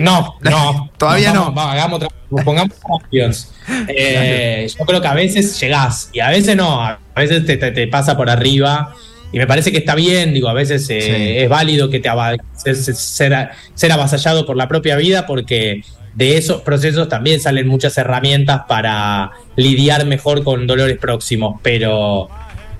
no, 0.00 0.36
no. 0.40 0.90
Todavía 0.98 1.32
vamos, 1.32 1.48
no. 1.48 1.52
vamos, 1.54 1.72
hagamos 1.74 1.96
otra, 2.02 2.08
pongamos 2.44 2.76
options. 2.88 3.52
Eh, 3.88 4.66
yo 4.78 4.84
creo 4.84 5.00
que 5.00 5.08
a 5.08 5.14
veces 5.14 5.58
llegás 5.60 6.10
y 6.12 6.20
a 6.20 6.30
veces 6.30 6.56
no. 6.56 6.82
A 6.82 6.98
veces 7.16 7.44
te, 7.46 7.56
te- 7.56 7.70
te 7.72 7.86
pasa 7.88 8.16
por 8.16 8.30
arriba. 8.30 8.94
Y 9.32 9.38
me 9.38 9.46
parece 9.48 9.72
que 9.72 9.78
está 9.78 9.96
bien, 9.96 10.32
digo, 10.32 10.48
a 10.48 10.52
veces 10.52 10.86
eh, 10.90 11.00
Sí. 11.00 11.42
es 11.42 11.48
válido 11.48 11.90
que 11.90 11.98
te 11.98 12.08
ser, 12.54 12.76
ser- 12.76 13.50
ser 13.74 13.92
avasallado 13.92 14.46
por 14.46 14.56
la 14.56 14.68
propia 14.68 14.94
vida 14.96 15.26
porque 15.26 15.82
de 16.14 16.36
esos 16.38 16.62
procesos 16.62 17.08
también 17.08 17.40
salen 17.40 17.66
muchas 17.66 17.96
herramientas 17.98 18.62
para 18.68 19.30
lidiar 19.56 20.06
mejor 20.06 20.44
con 20.44 20.66
dolores 20.66 20.96
próximos, 20.98 21.60
pero, 21.62 22.28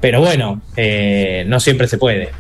pero 0.00 0.20
bueno, 0.20 0.60
eh, 0.76 1.44
no 1.48 1.58
siempre 1.60 1.88
se 1.88 1.98
puede. 1.98 2.30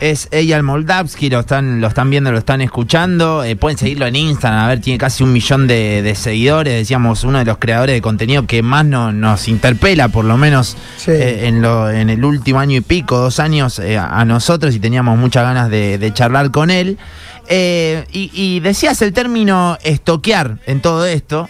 Es 0.00 0.26
Eyal 0.32 0.64
Moldavsky, 0.64 1.30
lo 1.30 1.38
están, 1.40 1.80
lo 1.80 1.86
están 1.86 2.10
viendo, 2.10 2.32
lo 2.32 2.38
están 2.38 2.60
escuchando. 2.60 3.44
Eh, 3.44 3.54
pueden 3.54 3.78
seguirlo 3.78 4.06
en 4.08 4.16
Instagram, 4.16 4.64
a 4.64 4.68
ver, 4.68 4.80
tiene 4.80 4.98
casi 4.98 5.22
un 5.22 5.32
millón 5.32 5.68
de, 5.68 6.02
de 6.02 6.16
seguidores. 6.16 6.74
Decíamos, 6.74 7.22
uno 7.22 7.38
de 7.38 7.44
los 7.44 7.58
creadores 7.58 7.94
de 7.94 8.02
contenido 8.02 8.44
que 8.44 8.60
más 8.60 8.84
no- 8.84 9.12
nos 9.12 9.46
interpela, 9.46 10.08
por 10.08 10.24
lo 10.24 10.36
menos 10.36 10.76
Sí. 10.96 11.12
eh, 11.12 11.46
en, 11.46 11.62
lo, 11.62 11.88
en 11.88 12.10
el 12.10 12.24
último 12.24 12.58
año 12.58 12.76
y 12.76 12.80
pico, 12.80 13.18
dos 13.18 13.38
años, 13.38 13.78
eh, 13.78 13.96
a 13.96 14.20
a 14.20 14.24
nosotros 14.24 14.74
y 14.74 14.80
teníamos 14.80 15.16
muchas 15.16 15.44
ganas 15.44 15.70
de, 15.70 15.96
de 15.96 16.12
charlar 16.12 16.50
con 16.50 16.70
él. 16.72 16.98
Eh, 17.48 18.04
y, 18.12 18.30
y 18.32 18.60
decías 18.60 19.00
el 19.02 19.12
término 19.12 19.76
estoquear 19.82 20.58
en 20.66 20.80
todo 20.80 21.04
esto, 21.06 21.48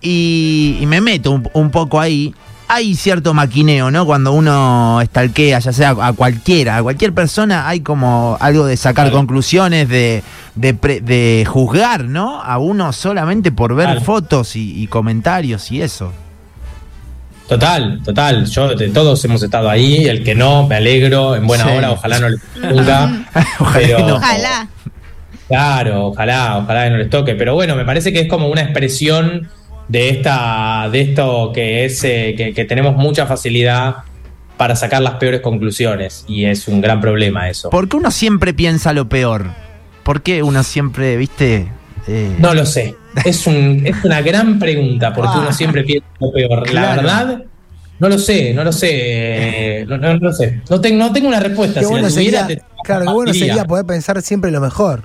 y, 0.00 0.78
y 0.80 0.86
me 0.86 1.00
meto 1.00 1.30
un, 1.30 1.48
un 1.52 1.70
poco 1.70 2.00
ahí. 2.00 2.34
Hay 2.66 2.94
cierto 2.94 3.34
maquineo, 3.34 3.90
¿no? 3.90 4.06
Cuando 4.06 4.32
uno 4.32 5.00
estalquea, 5.02 5.58
ya 5.58 5.72
sea 5.72 5.90
a 6.00 6.12
cualquiera, 6.14 6.78
a 6.78 6.82
cualquier 6.82 7.12
persona, 7.12 7.68
hay 7.68 7.80
como 7.80 8.38
algo 8.40 8.64
de 8.64 8.76
sacar 8.78 9.04
Claro. 9.06 9.18
conclusiones, 9.18 9.86
de, 9.88 10.22
de, 10.54 10.72
pre- 10.74 11.00
de 11.02 11.44
juzgar, 11.46 12.04
¿no? 12.04 12.42
A 12.42 12.56
uno 12.58 12.92
solamente 12.94 13.52
por 13.52 13.74
ver 13.74 13.86
Claro. 13.86 14.00
fotos 14.00 14.56
y, 14.56 14.82
y 14.82 14.86
comentarios 14.86 15.70
y 15.70 15.82
eso. 15.82 16.10
Total, 17.48 18.00
total. 18.02 18.46
Yo 18.46 18.74
de 18.74 18.88
todos 18.88 19.22
hemos 19.26 19.42
estado 19.42 19.68
ahí. 19.68 20.06
El 20.06 20.24
que 20.24 20.34
no, 20.34 20.66
me 20.66 20.76
alegro. 20.76 21.36
En 21.36 21.46
buena 21.46 21.64
Sí. 21.64 21.70
hora, 21.70 21.90
ojalá 21.92 22.18
no 22.18 22.28
le 22.30 22.36
nunca. 22.74 23.26
Ojalá 23.60 23.74
Pero- 23.86 24.08
no. 24.08 24.14
Ojalá. 24.16 24.68
Claro, 25.48 26.06
ojalá, 26.06 26.58
ojalá 26.58 26.84
que 26.84 26.90
no 26.90 26.96
les 26.98 27.10
toque. 27.10 27.34
Pero 27.34 27.54
bueno, 27.54 27.76
me 27.76 27.84
parece 27.84 28.12
que 28.12 28.20
es 28.20 28.28
como 28.28 28.48
una 28.48 28.62
expresión 28.62 29.48
de 29.88 30.08
esta, 30.08 30.88
de 30.90 31.00
esto 31.02 31.52
que 31.54 31.84
es 31.84 32.02
eh, 32.04 32.34
que, 32.36 32.54
que 32.54 32.64
tenemos 32.64 32.96
mucha 32.96 33.26
facilidad 33.26 33.96
para 34.56 34.76
sacar 34.76 35.02
las 35.02 35.14
peores 35.14 35.40
conclusiones. 35.40 36.24
Y 36.28 36.46
es 36.46 36.68
un 36.68 36.80
gran 36.80 37.00
problema 37.00 37.48
eso. 37.50 37.70
¿Por 37.70 37.88
qué 37.88 37.96
uno 37.96 38.10
siempre 38.10 38.54
piensa 38.54 38.92
lo 38.92 39.08
peor? 39.08 39.50
¿Por 40.02 40.22
qué 40.22 40.42
uno 40.42 40.62
siempre, 40.62 41.16
viste? 41.16 41.68
eh, 42.06 42.36
No 42.38 42.54
lo 42.54 42.64
sé. 42.66 42.94
Es, 43.24 43.46
un, 43.46 43.82
es 43.86 44.02
una 44.04 44.22
gran 44.22 44.58
pregunta, 44.58 45.12
porque 45.12 45.32
Ah. 45.34 45.40
uno 45.40 45.52
siempre 45.52 45.84
piensa 45.84 46.06
lo 46.20 46.32
peor. 46.32 46.72
La 46.72 46.96
verdad, 46.96 47.42
no 48.00 48.08
lo 48.08 48.18
sé, 48.18 48.52
no 48.54 48.64
lo 48.64 48.72
sé. 48.72 48.88
eh, 48.92 49.84
No, 49.86 49.98
no- 49.98 50.14
no 50.14 50.28
lo 50.28 50.32
sé. 50.32 50.60
No, 50.70 50.80
tengo 50.80 50.98
no 50.98 51.12
tengo 51.12 51.28
una 51.28 51.40
respuesta. 51.40 51.80
Qué 51.80 51.86
si 51.86 51.90
bueno 51.92 52.08
la 52.08 52.14
tuviera, 52.14 52.46
sería, 52.46 52.56
te- 52.62 52.64
claro, 52.84 53.04
qué 53.06 53.12
bueno 53.12 53.32
sería 53.34 53.64
poder 53.66 53.84
pensar 53.86 54.20
siempre 54.22 54.50
lo 54.50 54.60
mejor. 54.60 55.02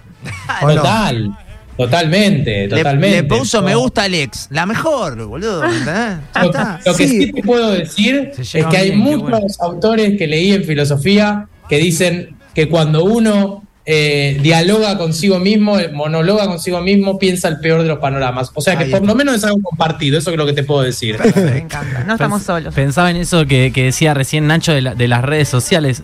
¿O 0.62 0.68
no? 0.68 0.76
Total, 0.76 1.38
totalmente, 1.78 2.68
le, 2.68 2.76
totalmente. 2.78 3.16
le 3.18 3.24
puso 3.24 3.62
me 3.62 3.76
gusta 3.76 4.04
Alex. 4.04 4.48
La 4.52 4.66
mejor, 4.66 5.26
boludo. 5.26 5.64
Lo, 6.86 6.94
que 6.96 7.08
Sí. 7.08 7.08
sí 7.26 7.32
te 7.32 7.44
puedo 7.44 7.72
decir 7.72 8.32
es 8.38 8.52
que 8.52 8.78
hay 8.78 8.88
bien, 8.90 9.00
muchos 9.00 9.22
bueno. 9.30 9.40
autores 9.62 10.18
que 10.18 10.28
leí 10.28 10.52
en 10.52 10.64
filosofía 10.64 11.48
que 11.70 11.78
dicen 11.78 12.36
que 12.54 12.68
cuando 12.68 13.04
uno 13.06 13.64
eh, 13.86 14.38
dialoga 14.44 14.98
consigo 14.98 15.40
mismo, 15.40 15.80
eh, 15.80 15.90
monologa 15.92 16.46
consigo 16.48 16.80
mismo, 16.82 17.18
piensa 17.18 17.48
el 17.48 17.60
peor 17.60 17.82
de 17.82 17.88
los 17.88 18.00
panoramas. 18.00 18.52
O 18.54 18.62
sea 18.62 18.78
que 18.78 18.86
por 18.86 19.04
lo 19.06 19.16
menos 19.16 19.36
es 19.36 19.44
algo 19.44 19.60
compartido, 19.64 20.18
eso 20.20 20.30
es 20.32 20.38
lo 20.38 20.46
que 20.46 20.54
te 20.54 20.64
puedo 20.64 20.82
decir. 20.82 21.18
Me 21.36 21.58
encanta. 21.60 22.04
No 22.04 22.14
estamos 22.16 22.44
solos. 22.44 22.74
Pensaba 22.76 23.10
en 23.10 23.18
eso 23.18 23.46
que, 23.48 23.72
que 23.74 23.86
decía 23.86 24.14
recién 24.14 24.46
Nacho 24.48 24.74
de, 24.74 24.82
la- 24.82 24.96
de 24.96 25.08
las 25.08 25.24
redes 25.24 25.48
sociales. 25.50 26.04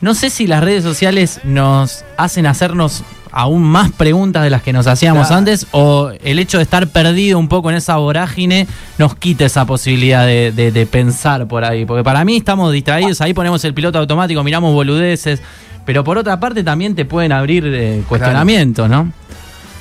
No 0.00 0.14
sé 0.14 0.30
si 0.30 0.46
las 0.46 0.62
redes 0.62 0.82
sociales 0.82 1.40
nos 1.44 2.04
hacen 2.16 2.46
hacernos 2.46 3.02
aún 3.38 3.62
más 3.62 3.92
preguntas 3.92 4.42
de 4.42 4.48
las 4.48 4.62
que 4.62 4.72
nos 4.72 4.86
hacíamos 4.86 5.26
Claro. 5.26 5.38
antes 5.40 5.66
o 5.72 6.10
el 6.24 6.38
hecho 6.38 6.56
de 6.56 6.62
estar 6.62 6.86
perdido 6.88 7.38
un 7.38 7.48
poco 7.48 7.68
en 7.68 7.76
esa 7.76 7.96
vorágine 7.98 8.66
nos 8.96 9.14
quita 9.14 9.44
esa 9.44 9.66
posibilidad 9.66 10.24
de, 10.24 10.52
de- 10.52 10.72
de 10.72 10.86
pensar 10.86 11.46
por 11.46 11.62
ahí. 11.62 11.84
Porque 11.84 12.02
para 12.02 12.24
mí 12.24 12.38
estamos 12.38 12.72
distraídos, 12.72 13.20
ahí 13.20 13.34
ponemos 13.34 13.62
el 13.66 13.74
piloto 13.74 13.98
automático, 13.98 14.42
miramos 14.42 14.72
boludeces, 14.72 15.42
pero 15.84 16.02
por 16.02 16.16
otra 16.16 16.40
parte 16.40 16.64
también 16.64 16.94
te 16.94 17.04
pueden 17.04 17.30
abrir 17.32 17.64
eh, 17.66 18.02
cuestionamientos, 18.08 18.88
¿no? 18.88 19.12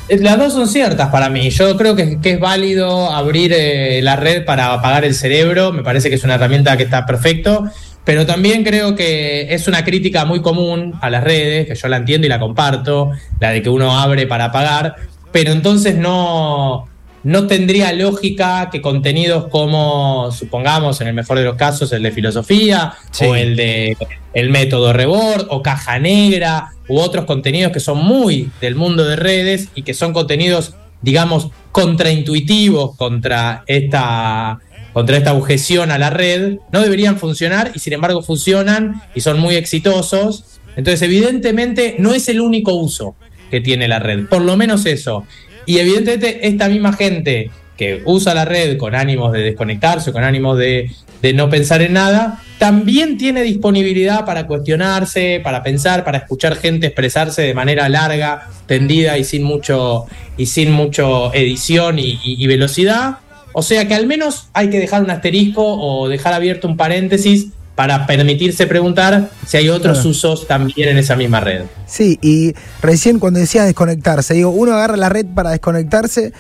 Eh, 0.10 0.20
Las 0.20 0.38
dos 0.38 0.52
son 0.54 0.68
ciertas 0.68 1.08
para 1.10 1.30
mí. 1.30 1.50
Yo 1.50 1.78
creo 1.78 1.96
que, 1.96 2.20
que 2.20 2.32
es 2.32 2.40
válido 2.42 3.10
abrir 3.10 3.54
eh, 3.56 4.02
la 4.04 4.18
red 4.18 4.44
para 4.44 4.74
apagar 4.74 5.06
el 5.06 5.16
cerebro. 5.16 5.72
Me 5.72 5.82
parece 5.82 6.10
que 6.10 6.16
es 6.16 6.24
una 6.26 6.36
herramienta 6.36 6.76
que 6.76 6.84
está 6.84 7.06
perfecto. 7.06 7.64
Pero 8.06 8.26
también 8.26 8.64
creo 8.64 8.96
que 8.96 9.54
es 9.54 9.68
una 9.68 9.84
crítica 9.84 10.24
muy 10.26 10.42
común 10.42 10.94
a 11.02 11.10
las 11.10 11.24
redes, 11.24 11.68
que 11.68 11.76
yo 11.76 11.88
la 11.90 11.98
entiendo 11.98 12.28
y 12.28 12.30
la 12.30 12.40
comparto, 12.40 13.12
la 13.40 13.50
de 13.52 13.62
que 13.62 13.70
uno 13.70 14.00
abre 14.00 14.28
para 14.28 14.52
pagar, 14.52 14.96
pero 15.32 15.52
entonces 15.52 15.96
no, 15.98 16.88
no 17.24 17.48
tendría 17.48 17.92
lógica 17.92 18.70
que 18.72 18.80
contenidos 18.82 19.48
como, 19.48 20.32
supongamos, 20.32 21.02
en 21.02 21.08
el 21.08 21.14
mejor 21.16 21.40
de 21.40 21.44
los 21.46 21.56
casos, 21.56 21.92
el 21.92 22.04
de 22.04 22.12
filosofía, 22.12 22.94
Sí. 23.12 23.26
o 23.26 23.36
el 23.36 23.56
de 23.56 23.98
el 24.34 24.50
método 24.50 24.94
Rebord, 24.94 25.48
o 25.50 25.64
Caja 25.64 25.98
Negra, 25.98 26.74
u 26.88 27.00
otros 27.00 27.26
contenidos 27.26 27.72
que 27.72 27.80
son 27.80 27.98
muy 27.98 28.52
del 28.62 28.76
mundo 28.76 29.04
de 29.06 29.16
redes 29.16 29.70
y 29.76 29.82
que 29.84 29.94
son 29.94 30.14
contenidos, 30.14 30.76
digamos, 31.02 31.50
contraintuitivos 31.72 32.96
contra 32.96 33.64
esta, 33.66 34.60
contra 34.96 35.18
esta 35.18 35.34
objeción 35.34 35.92
a 35.92 35.98
la 35.98 36.10
red, 36.10 36.56
no 36.72 36.82
deberían 36.82 37.20
funcionar 37.20 37.72
y 37.76 37.80
sin 37.80 37.92
embargo 37.92 38.22
funcionan 38.24 39.02
y 39.14 39.20
son 39.20 39.40
muy 39.42 39.56
exitosos. 39.56 40.46
Entonces, 40.78 41.02
evidentemente, 41.02 41.98
no 42.00 42.14
es 42.14 42.30
el 42.30 42.40
único 42.40 42.74
uso 42.74 43.14
que 43.52 43.60
tiene 43.60 43.90
la 43.90 44.00
red, 44.00 44.26
por 44.28 44.42
lo 44.42 44.56
menos 44.56 44.86
eso. 44.86 45.26
Y 45.66 45.80
evidentemente 45.80 46.48
esta 46.48 46.70
misma 46.70 46.94
gente 46.94 47.52
que 47.78 48.02
usa 48.06 48.34
la 48.34 48.46
red 48.46 48.78
con 48.78 48.96
ánimos 48.96 49.34
de 49.34 49.42
desconectarse, 49.42 50.14
con 50.14 50.24
ánimos 50.24 50.58
de, 50.58 50.90
de 51.22 51.34
no 51.34 51.50
pensar 51.50 51.82
en 51.82 51.92
nada, 51.92 52.42
también 52.58 53.18
tiene 53.18 53.42
disponibilidad 53.44 54.24
para 54.24 54.48
cuestionarse, 54.48 55.42
para 55.44 55.62
pensar, 55.62 56.06
para 56.06 56.20
escuchar 56.20 56.56
gente 56.56 56.88
expresarse 56.88 57.42
de 57.42 57.54
manera 57.54 57.90
larga, 57.90 58.48
tendida 58.66 59.18
y 59.18 59.26
sin 59.26 59.44
mucho, 59.44 60.06
y 60.38 60.46
sin 60.46 60.72
mucho 60.72 61.34
edición 61.34 62.00
y, 62.00 62.12
y- 62.24 62.42
y 62.42 62.48
velocidad. 62.48 63.18
O 63.58 63.62
sea 63.64 63.88
que 63.88 63.96
al 63.96 64.06
menos 64.06 64.50
hay 64.54 64.70
que 64.70 64.80
dejar 64.80 65.02
un 65.02 65.10
asterisco 65.10 65.64
o 65.66 66.10
dejar 66.10 66.34
abierto 66.34 66.68
un 66.68 66.76
paréntesis 66.76 67.48
para 67.74 68.06
permitirse 68.06 68.68
preguntar 68.68 69.30
si 69.48 69.56
hay 69.56 69.70
otros 69.70 69.98
Claro. 70.00 70.10
usos 70.10 70.46
también 70.46 70.90
en 70.90 70.98
esa 70.98 71.16
misma 71.16 71.40
red. 71.40 71.62
Sí, 71.88 72.20
y 72.22 72.54
recién 72.82 73.18
cuando 73.18 73.40
decías 73.40 73.66
desconectarse, 73.66 74.34
digo, 74.34 74.50
uno 74.50 74.74
agarra 74.74 74.98
la 74.98 75.08
red 75.08 75.26
para 75.34 75.52
desconectarse 75.52 76.34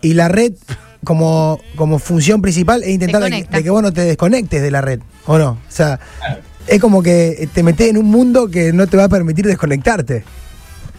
y 0.00 0.14
la 0.14 0.28
red 0.28 0.52
como, 1.02 1.60
como 1.74 1.98
función 1.98 2.40
principal 2.40 2.82
es 2.84 2.90
intentar 2.90 3.20
de 3.22 3.30
que, 3.30 3.34
Desconecta. 3.36 3.56
de 3.58 3.64
que 3.64 3.70
vos 3.70 3.82
no 3.82 3.92
te 3.92 4.00
desconectes 4.02 4.62
de 4.62 4.70
la 4.70 4.80
red, 4.80 5.00
¿o 5.26 5.38
no? 5.38 5.50
O 5.50 5.58
sea, 5.70 5.98
es 6.68 6.80
como 6.80 7.02
que 7.02 7.48
te 7.52 7.62
metes 7.64 7.88
en 7.88 7.96
un 7.96 8.06
mundo 8.06 8.48
que 8.48 8.72
no 8.72 8.86
te 8.86 8.96
va 8.96 9.04
a 9.04 9.08
permitir 9.08 9.46
desconectarte. 9.46 10.22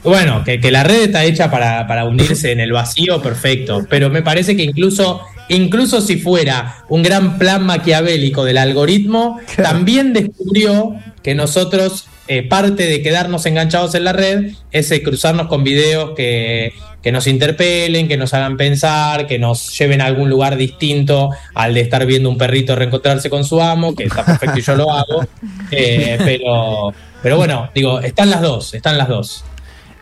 Bueno, 0.03 0.43
que, 0.43 0.60
que 0.60 0.71
la 0.71 0.84
red 0.84 1.03
está 1.03 1.23
hecha 1.23 1.51
para, 1.51 1.86
para 1.88 2.05
hundirse 2.05 2.51
en 2.51 2.60
el 2.60 2.71
vacío, 2.71 3.21
perfecto. 3.21 3.86
Pero 3.89 4.10
me 4.10 4.23
parece 4.23 4.55
que 4.55 4.63
incluso, 4.63 5.21
incluso 5.56 6.02
si 6.02 6.18
fuera 6.18 6.84
un 6.90 7.04
gran 7.04 7.38
plan 7.38 7.66
maquiavélico 7.66 8.44
del 8.44 8.58
algoritmo, 8.58 9.40
también 9.56 10.14
descubrió 10.14 10.96
que 11.24 11.36
nosotros, 11.36 12.08
eh, 12.28 12.44
parte 12.44 12.88
de 12.88 13.02
quedarnos 13.02 13.46
enganchados 13.46 13.96
en 13.96 14.06
la 14.06 14.14
red, 14.14 14.52
es 14.72 14.92
eh, 14.92 15.04
cruzarnos 15.04 15.48
con 15.48 15.64
videos 15.64 16.12
que, 16.16 16.74
que 17.02 17.12
nos 17.12 17.28
interpelen, 17.28 18.08
que 18.08 18.18
nos 18.18 18.34
hagan 18.34 18.58
pensar, 18.58 19.28
que 19.28 19.40
nos 19.40 19.78
lleven 19.78 20.02
a 20.02 20.06
algún 20.06 20.30
lugar 20.30 20.56
distinto 20.56 21.32
al 21.56 21.74
de 21.74 21.82
estar 21.82 22.06
viendo 22.06 22.30
un 22.30 22.38
perrito 22.38 22.76
reencontrarse 22.76 23.30
con 23.30 23.44
su 23.44 23.62
amo, 23.62 23.96
que 23.96 24.04
está 24.04 24.24
perfecto 24.24 24.60
y 24.60 24.62
yo 24.62 24.76
lo 24.76 24.92
hago. 24.92 25.26
Eh, 25.74 26.18
pero, 26.26 26.94
pero 27.24 27.38
bueno, 27.38 27.70
digo, 27.74 28.02
están 28.02 28.30
las 28.30 28.42
dos, 28.42 28.74
están 28.74 28.98
las 28.98 29.08
dos. 29.08 29.46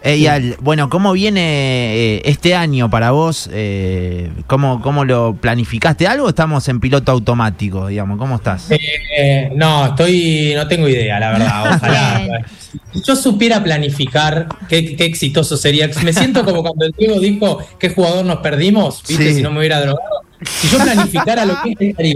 Eyal, 0.02 0.56
bueno, 0.62 0.90
¿cómo 0.90 1.12
viene 1.12 1.96
eh, 1.96 2.22
este 2.24 2.56
año 2.56 2.90
para 2.90 3.12
vos? 3.12 3.50
Eh, 3.52 4.32
¿cómo, 4.48 4.82
¿Cómo 4.82 5.04
lo 5.04 5.36
planificaste? 5.36 6.08
¿Algo 6.08 6.30
estamos 6.30 6.68
en 6.70 6.80
piloto 6.80 7.12
automático, 7.12 7.88
digamos? 7.88 8.18
¿Cómo 8.18 8.38
estás? 8.38 8.72
Eh, 8.72 9.52
no, 9.56 9.88
estoy, 9.88 10.54
no 10.56 10.68
tengo 10.68 10.88
idea, 10.88 11.20
la 11.20 11.32
verdad. 11.32 11.76
Ojalá. 11.76 12.46
Si 12.94 13.02
yo 13.04 13.16
supiera 13.16 13.62
planificar, 13.62 14.48
qué, 14.70 14.96
qué 14.96 15.04
exitoso 15.04 15.58
sería. 15.58 15.90
Me 16.04 16.14
siento 16.14 16.46
como 16.46 16.62
cuando 16.62 16.86
el 16.86 16.94
Diego 16.98 17.20
dijo 17.20 17.60
qué 17.78 17.90
jugador 17.90 18.26
nos 18.26 18.38
perdimos, 18.38 19.04
¿viste? 19.06 19.30
Sí. 19.30 19.36
Si 19.36 19.42
no 19.42 19.52
me 19.52 19.60
hubiera 19.60 19.82
drogado. 19.82 20.24
Si 20.42 20.70
yo 20.70 20.78
planificara 20.78 21.46
lo 21.46 21.58
que 21.62 21.88
estaría. 21.88 22.16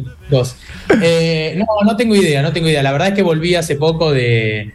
Eh, 1.02 1.56
no, 1.58 1.66
no 1.84 1.98
tengo 1.98 2.16
idea, 2.16 2.42
no 2.42 2.54
tengo 2.54 2.70
idea. 2.70 2.82
La 2.82 2.94
verdad 2.94 3.10
es 3.10 3.14
que 3.14 3.24
volví 3.24 3.56
hace 3.56 3.76
poco 3.76 4.14
de, 4.14 4.74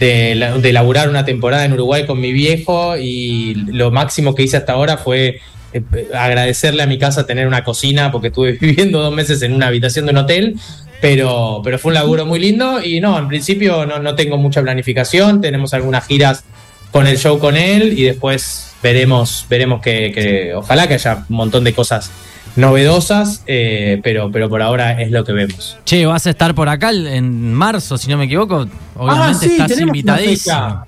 de, 0.00 0.58
de 0.60 0.72
laburar 0.72 1.08
una 1.08 1.24
temporada 1.24 1.64
en 1.64 1.72
Uruguay 1.72 2.06
con 2.06 2.20
mi 2.20 2.32
viejo 2.32 2.96
y 2.96 3.54
lo 3.54 3.90
máximo 3.90 4.34
que 4.34 4.44
hice 4.44 4.56
hasta 4.56 4.72
ahora 4.72 4.96
fue 4.98 5.40
eh, 5.72 5.82
agradecerle 6.14 6.82
a 6.82 6.86
mi 6.86 6.98
casa 6.98 7.26
tener 7.26 7.46
una 7.46 7.64
cocina 7.64 8.10
porque 8.10 8.28
estuve 8.28 8.52
viviendo 8.60 9.00
dos 9.00 9.14
meses 9.14 9.42
en 9.42 9.54
una 9.54 9.66
habitación 9.68 10.06
de 10.06 10.12
un 10.12 10.18
hotel. 10.18 10.56
Pero, 11.00 11.60
pero 11.62 11.78
fue 11.78 11.90
un 11.90 11.94
laburo 11.94 12.26
muy 12.26 12.40
lindo 12.40 12.82
y 12.82 13.00
no, 13.00 13.16
en 13.16 13.28
principio 13.28 13.86
no, 13.86 14.00
no 14.00 14.16
tengo 14.16 14.36
mucha 14.36 14.60
planificación, 14.62 15.40
tenemos 15.40 15.72
algunas 15.72 16.04
giras 16.04 16.42
con 16.90 17.06
el 17.06 17.16
show 17.16 17.38
con 17.38 17.56
él 17.56 17.96
y 17.96 18.02
después 18.02 18.72
veremos, 18.82 19.46
veremos 19.48 19.80
que, 19.80 20.10
que 20.12 20.54
ojalá 20.56 20.88
que 20.88 20.94
haya 20.94 21.24
un 21.28 21.36
montón 21.36 21.62
de 21.62 21.72
cosas 21.72 22.10
novedosas, 22.56 23.42
eh, 23.46 24.00
pero, 24.02 24.30
pero 24.30 24.48
por 24.48 24.62
ahora 24.62 25.00
es 25.00 25.10
lo 25.10 25.24
que 25.24 25.32
vemos. 25.32 25.76
Che, 25.84 26.06
vas 26.06 26.26
a 26.26 26.30
estar 26.30 26.54
por 26.54 26.68
acá 26.68 26.90
en 26.90 27.52
marzo, 27.54 27.98
si 27.98 28.08
no 28.08 28.16
me 28.16 28.24
equivoco. 28.24 28.66
Obviamente 28.96 29.46
Ah, 29.46 29.48
sí, 29.48 29.56
estás 29.60 29.80
invitadísimo. 29.80 30.84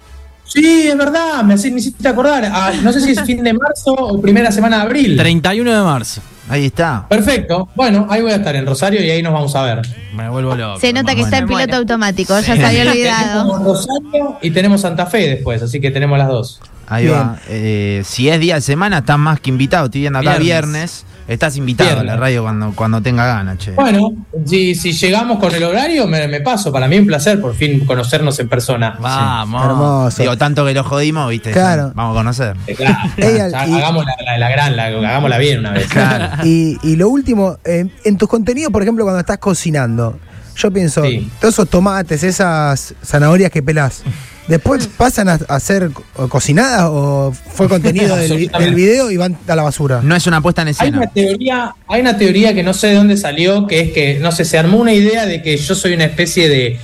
Sí, 0.52 0.88
es 0.88 0.96
verdad, 0.96 1.44
me, 1.44 1.54
hiciste 1.54 2.08
acordar. 2.08 2.44
Ah, 2.52 2.72
no 2.82 2.92
sé 2.92 3.00
si 3.00 3.12
es 3.12 3.20
fin 3.22 3.44
de 3.44 3.52
marzo 3.52 3.92
o 3.92 4.20
primera 4.20 4.50
semana 4.50 4.78
de 4.78 4.82
abril. 4.82 5.16
31 5.16 5.72
de 5.72 5.82
marzo. 5.84 6.20
Ahí 6.48 6.66
está. 6.66 7.06
Perfecto. 7.08 7.68
Bueno, 7.76 8.08
ahí 8.10 8.20
voy 8.20 8.32
a 8.32 8.36
estar 8.36 8.56
en 8.56 8.66
Rosario 8.66 9.00
y 9.00 9.08
ahí 9.08 9.22
nos 9.22 9.32
vamos 9.32 9.54
a 9.54 9.62
ver. 9.62 9.82
Me 10.12 10.28
vuelvo 10.28 10.56
loco. 10.56 10.80
Se 10.80 10.92
nota 10.92 11.14
que 11.14 11.20
está 11.20 11.38
en 11.38 11.46
piloto 11.46 11.76
automático, 11.76 12.34
ya 12.40 12.56
se 12.56 12.64
había 12.64 12.82
olvidado. 12.90 13.44
Tenemos 13.44 13.64
Rosario 13.64 14.38
y 14.42 14.50
tenemos 14.50 14.80
Santa 14.80 15.06
Fe 15.06 15.28
después, 15.28 15.62
así 15.62 15.80
que 15.80 15.92
tenemos 15.92 16.18
las 16.18 16.26
dos. 16.26 16.60
Ahí 16.88 17.04
Bien. 17.04 17.16
va. 17.16 17.38
Eh, 17.48 18.02
si 18.04 18.28
es 18.28 18.40
día 18.40 18.56
de 18.56 18.60
semana, 18.62 18.98
estás 18.98 19.20
más 19.20 19.38
que 19.38 19.50
invitado. 19.50 19.86
Estoy 19.86 20.00
viendo 20.00 20.18
acá 20.18 20.38
viernes. 20.38 20.42
Viernes. 20.72 21.06
Estás 21.30 21.56
invitado 21.56 22.00
a 22.00 22.02
la 22.02 22.16
radio 22.16 22.42
cuando, 22.42 22.72
cuando 22.74 23.00
tenga 23.00 23.24
ganas, 23.24 23.56
che. 23.58 23.70
Bueno, 23.70 24.10
si, 24.44 24.74
si 24.74 24.92
llegamos 24.92 25.38
con 25.38 25.54
el 25.54 25.62
horario, 25.62 26.08
me, 26.08 26.26
me 26.26 26.40
paso. 26.40 26.72
Para 26.72 26.88
mí 26.88 26.98
un 26.98 27.06
placer 27.06 27.40
por 27.40 27.54
fin 27.54 27.86
conocernos 27.86 28.36
en 28.40 28.48
persona. 28.48 28.96
Vamos. 29.00 29.64
Hermoso. 29.64 30.22
Digo, 30.22 30.36
tanto 30.36 30.66
que 30.66 30.74
lo 30.74 30.82
jodimos, 30.82 31.30
viste. 31.30 31.52
Claro. 31.52 31.92
Vamos 31.94 32.16
a 32.16 32.18
conocer. 32.18 32.56
Eh, 32.66 32.74
Claro, 32.74 32.98
hagamos 33.76 34.04
la, 34.04 34.14
la- 34.24 34.38
la 34.38 34.50
gran, 34.50 34.76
la- 34.76 34.86
hagámosla 34.86 35.38
bien 35.38 35.60
una 35.60 35.70
vez. 35.70 35.86
Claro. 35.86 36.30
Y, 36.44 36.78
y 36.82 36.96
lo 36.96 37.08
último, 37.08 37.58
eh, 37.64 37.86
en 38.04 38.16
tus 38.16 38.28
contenidos, 38.28 38.72
por 38.72 38.82
ejemplo, 38.82 39.04
cuando 39.04 39.20
estás 39.20 39.38
cocinando, 39.38 40.18
yo 40.56 40.72
pienso, 40.72 41.04
Sí. 41.04 41.30
todos 41.40 41.54
esos 41.54 41.68
tomates, 41.70 42.24
esas 42.24 42.92
zanahorias 43.04 43.52
que 43.52 43.62
pelás, 43.62 44.02
¿después 44.50 44.86
pasan 44.88 45.30
a, 45.30 45.38
a 45.48 45.58
ser 45.60 45.90
co- 45.92 46.28
cocinadas 46.28 46.82
o 46.90 47.32
fue 47.54 47.68
contenido 47.70 48.14
del, 48.16 48.74
video 48.74 49.10
y 49.10 49.16
van 49.16 49.38
a 49.48 49.56
la 49.56 49.62
basura? 49.62 50.00
No 50.02 50.14
es 50.14 50.26
una 50.26 50.42
puesta 50.42 50.60
en 50.60 50.68
Hay 50.68 50.72
escena. 50.72 50.98
una 50.98 51.06
teoría, 51.06 51.74
hay 51.88 52.00
una 52.02 52.18
teoría 52.18 52.52
que 52.52 52.62
no 52.62 52.74
sé 52.74 52.88
de 52.88 52.94
dónde 52.96 53.16
salió, 53.16 53.66
que 53.66 53.80
es 53.80 53.92
que, 53.92 54.18
no 54.18 54.30
sé, 54.32 54.44
se 54.44 54.58
armó 54.58 54.76
una 54.78 54.92
idea 54.92 55.24
de 55.24 55.40
que 55.40 55.56
yo 55.56 55.74
soy 55.74 55.94
una 55.94 56.04
especie 56.04 56.48
de 56.50 56.78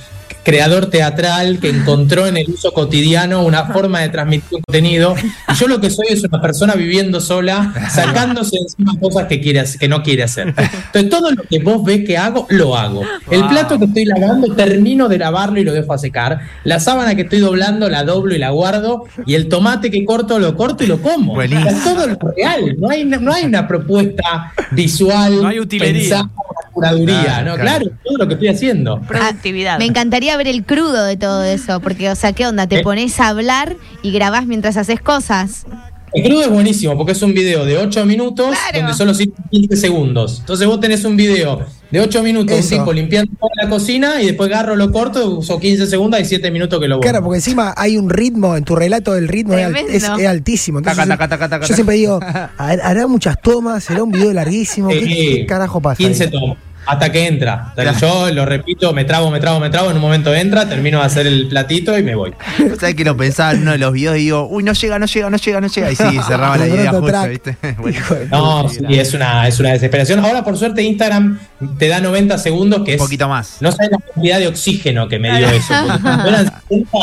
creador 0.47 0.85
teatral 0.89 1.59
que 1.59 1.67
encontró 1.69 2.25
en 2.25 2.37
el 2.37 2.47
uso 2.49 2.71
cotidiano 2.71 3.43
una 3.43 3.65
forma 3.65 3.99
de 3.99 4.07
transmitir 4.07 4.47
un 4.53 4.61
contenido. 4.61 5.13
Y 5.51 5.53
yo 5.55 5.67
lo 5.67 5.81
que 5.81 5.89
soy 5.89 6.05
es 6.09 6.23
una 6.23 6.39
persona 6.41 6.73
viviendo 6.75 7.19
sola, 7.19 7.73
sacándose 7.91 8.55
encima 8.55 8.97
cosas 8.97 9.27
que, 9.27 9.41
quiere, 9.41 9.59
hacer- 9.59 9.77
que 9.77 9.89
no 9.89 10.01
quiere 10.03 10.23
hacer. 10.23 10.47
Entonces, 10.55 11.09
todo 11.09 11.31
lo 11.31 11.43
que 11.43 11.59
vos 11.59 11.83
ves 11.83 12.05
que 12.05 12.17
hago, 12.17 12.47
lo 12.49 12.77
hago. 12.77 13.01
El 13.29 13.41
Wow. 13.41 13.49
plato 13.49 13.77
que 13.77 13.85
estoy 13.85 14.05
lavando, 14.05 14.55
termino 14.55 15.09
de 15.09 15.17
lavarlo 15.17 15.59
y 15.59 15.65
lo 15.65 15.73
dejo 15.73 15.91
a 15.91 15.97
secar. 15.97 16.39
La 16.63 16.79
sábana 16.79 17.13
que 17.15 17.23
estoy 17.23 17.39
doblando, 17.39 17.89
la 17.89 18.05
doblo 18.05 18.33
y 18.33 18.37
la 18.39 18.51
guardo. 18.51 19.03
Y 19.25 19.35
el 19.35 19.49
tomate 19.49 19.91
que 19.91 20.05
corto, 20.05 20.39
lo 20.39 20.55
corto 20.55 20.85
y 20.85 20.87
lo 20.87 21.01
como. 21.01 21.33
Buenísimo. 21.33 21.67
O 21.67 21.71
sea, 21.73 21.83
todo 21.93 22.07
lo 22.07 22.17
real. 22.37 22.77
No 22.79 22.89
hay, 22.89 23.03
no 23.03 23.33
hay 23.33 23.43
una 23.43 23.67
propuesta 23.67 24.53
visual. 24.71 25.41
No 25.41 25.49
hay 25.49 25.59
utilería. 25.59 26.01
pensada, 26.01 26.29
curaduría. 26.77 27.23
Claro, 27.23 27.45
no, 27.49 27.55
claro. 27.55 27.85
claro. 27.85 27.97
todo 28.03 28.17
lo 28.17 28.27
que 28.27 28.33
estoy 28.35 28.47
haciendo. 28.49 29.01
Productividad. 29.01 29.75
Ah, 29.75 29.79
Me 29.79 29.85
encantaría 29.85 30.37
ver 30.37 30.47
el 30.47 30.63
crudo 30.63 31.03
de 31.05 31.17
todo 31.17 31.43
eso, 31.43 31.79
porque, 31.79 32.09
o 32.09 32.15
sea, 32.15 32.33
¿qué 32.33 32.45
onda? 32.47 32.67
Te 32.67 32.79
Eh. 32.79 32.83
pones 32.83 33.19
a 33.19 33.29
hablar 33.29 33.75
y 34.01 34.11
grabás 34.11 34.45
mientras 34.45 34.77
haces 34.77 35.01
cosas. 35.01 35.65
El 36.13 36.23
crudo 36.23 36.41
es 36.43 36.49
buenísimo 36.49 36.95
porque 36.97 37.11
es 37.11 37.21
un 37.21 37.33
video 37.33 37.65
de 37.65 37.77
8 37.77 38.05
minutos 38.05 38.47
Claro. 38.47 38.79
donde 38.79 38.93
solo 38.93 39.13
sirven 39.13 39.35
15 39.51 39.75
segundos. 39.75 40.37
Entonces 40.39 40.65
vos 40.65 40.79
tenés 40.79 41.03
un 41.03 41.17
video 41.17 41.59
de 41.91 41.99
8 41.99 42.23
minutos, 42.23 42.57
Eso. 42.57 42.75
un 42.75 42.81
tipo 42.81 42.93
limpiando 42.93 43.31
toda 43.37 43.51
la 43.61 43.69
cocina 43.69 44.21
y 44.21 44.27
después 44.27 44.49
agarro 44.49 44.77
lo 44.77 44.89
corto, 44.91 45.37
uso 45.39 45.59
15 45.59 45.85
segundos 45.85 46.19
y 46.21 46.25
7 46.25 46.49
minutos 46.49 46.79
que 46.79 46.87
lo 46.87 46.95
borro. 46.97 47.09
Claro, 47.09 47.23
porque 47.23 47.37
encima 47.39 47.73
hay 47.75 47.97
un 47.97 48.09
ritmo, 48.09 48.55
en 48.55 48.63
tu 48.63 48.75
relato 48.77 49.13
del 49.13 49.27
ritmo 49.27 49.53
es, 49.55 50.03
altísimo. 50.05 50.79
Entonces, 50.79 51.03
Taca, 51.03 51.17
taca, 51.17 51.27
taca, 51.27 51.49
taca, 51.49 51.65
yo 51.67 51.75
siempre 51.75 51.97
digo, 51.97 52.19
"Har- 52.21 52.79
hará 52.81 53.05
muchas 53.07 53.39
tomas, 53.41 53.83
será 53.83 54.01
un 54.01 54.11
video 54.11 54.31
larguísimo, 54.31 54.87
¿qué, 54.87 55.01
Sí, 55.03 55.15
qué 55.39 55.45
carajo 55.45 55.81
pasa? 55.81 55.97
15 55.97 56.23
ahí? 56.25 56.31
tomas. 56.31 56.57
Hasta 56.87 57.11
que 57.11 57.27
entra. 57.27 57.73
Claro. 57.75 57.97
Yo 57.99 58.31
lo 58.31 58.45
repito, 58.45 58.93
me 58.93 59.03
trabo, 59.03 59.29
me 59.29 59.39
trabo, 59.39 59.59
me 59.59 59.69
trabo, 59.69 59.89
en 59.91 59.97
un 59.97 60.01
momento 60.01 60.33
entra, 60.33 60.67
termino 60.67 60.99
de 60.99 61.05
hacer 61.05 61.27
el 61.27 61.47
platito 61.47 61.97
y 61.97 62.03
me 62.03 62.15
voy. 62.15 62.33
¿Sabes 62.79 62.95
que 62.95 63.03
lo 63.03 63.15
pensaba 63.17 63.51
en 63.51 63.61
uno 63.63 63.71
de 63.73 63.77
los 63.77 63.91
videos 63.93 64.15
y 64.17 64.21
digo, 64.21 64.47
uy, 64.49 64.63
no 64.63 64.73
llega, 64.73 64.97
no 64.97 65.05
llega, 65.05 65.29
no 65.29 65.37
llega, 65.37 65.61
no 65.61 65.67
llega? 65.67 65.91
Y 65.91 65.95
sí, 65.95 66.03
cerraba 66.27 66.57
la 66.57 66.65
De 66.67 66.71
idea 66.75 66.91
justo. 66.93 67.27
¿viste? 67.29 67.57
No, 68.31 68.69
sí, 68.69 68.79
es 68.89 69.13
una, 69.13 69.47
es 69.47 69.59
una 69.59 69.73
desesperación. 69.73 70.19
Ahora, 70.19 70.43
por 70.43 70.57
suerte, 70.57 70.81
Instagram 70.81 71.39
te 71.77 71.87
da 71.87 71.99
90 71.99 72.37
segundos, 72.37 72.83
que 72.83 72.91
Un 72.91 72.95
es. 72.95 73.01
poquito 73.01 73.27
más. 73.27 73.57
No 73.59 73.71
sabes 73.71 73.91
la 73.91 73.97
cantidad 74.13 74.39
de 74.39 74.47
oxígeno 74.47 75.07
que 75.09 75.19
me 75.19 75.37
dio 75.37 75.49
eso. 75.49 75.73
porque 75.85 76.01
cuando 76.01 76.29
eran 76.29 76.45
60, 76.69 76.99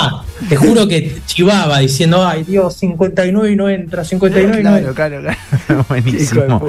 te 0.49 0.57
juro 0.57 0.89
que 0.89 1.19
chivaba 1.27 1.79
diciendo, 1.81 2.27
ay 2.27 2.45
Dios, 2.45 2.77
59 2.77 3.53
y 3.53 3.57
no 3.57 3.69
entra, 3.69 4.05
59 4.05 4.61
y 4.61 4.63
no 4.65 4.77
entra. 4.77 4.95
Claro, 4.95 5.21
claro, 5.21 5.37
claro. 5.67 5.87
Buenísimo. 5.89 6.63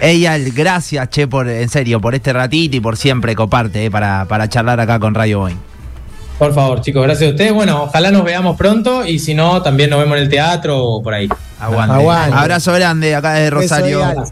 Eyal, 0.00 0.50
gracias, 0.52 1.10
che, 1.10 1.26
por, 1.26 1.48
en 1.48 1.68
serio, 1.68 2.00
por 2.00 2.14
este 2.14 2.32
ratito 2.32 2.61
y 2.70 2.80
por 2.80 2.96
siempre 2.96 3.34
coparte 3.34 3.86
eh, 3.86 3.90
para, 3.90 4.26
para 4.26 4.48
charlar 4.48 4.78
acá 4.80 4.98
con 4.98 5.14
Radio 5.14 5.40
Boeing. 5.40 5.58
Por 6.38 6.52
favor, 6.52 6.80
chicos, 6.80 7.02
gracias 7.04 7.28
a 7.28 7.32
ustedes. 7.32 7.52
Bueno, 7.52 7.84
ojalá 7.84 8.10
nos 8.10 8.24
veamos 8.24 8.56
pronto 8.56 9.06
y 9.06 9.18
si 9.18 9.34
no, 9.34 9.62
también 9.62 9.90
nos 9.90 10.00
vemos 10.00 10.16
en 10.16 10.24
el 10.24 10.28
teatro 10.28 10.82
o 10.82 11.02
por 11.02 11.14
ahí. 11.14 11.28
Aguante. 11.60 11.94
Aguante. 11.94 12.36
Abrazo 12.36 12.72
grande 12.72 13.14
acá 13.14 13.34
desde 13.34 13.56
Beso, 13.56 13.74
Rosario. 13.76 14.24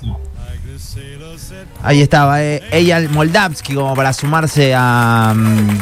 Ahí 1.83 2.03
estaba, 2.03 2.43
eh, 2.43 2.63
Eyal 2.73 3.09
Moldavsky 3.11 3.75
como 3.75 3.95
para 3.95 4.13
sumarse 4.13 4.75
a, 4.75 5.33
mm, 5.35 5.79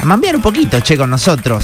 a 0.00 0.04
mambiar 0.04 0.36
un 0.36 0.42
poquito, 0.42 0.80
che, 0.80 0.96
con 0.96 1.10
nosotros. 1.10 1.62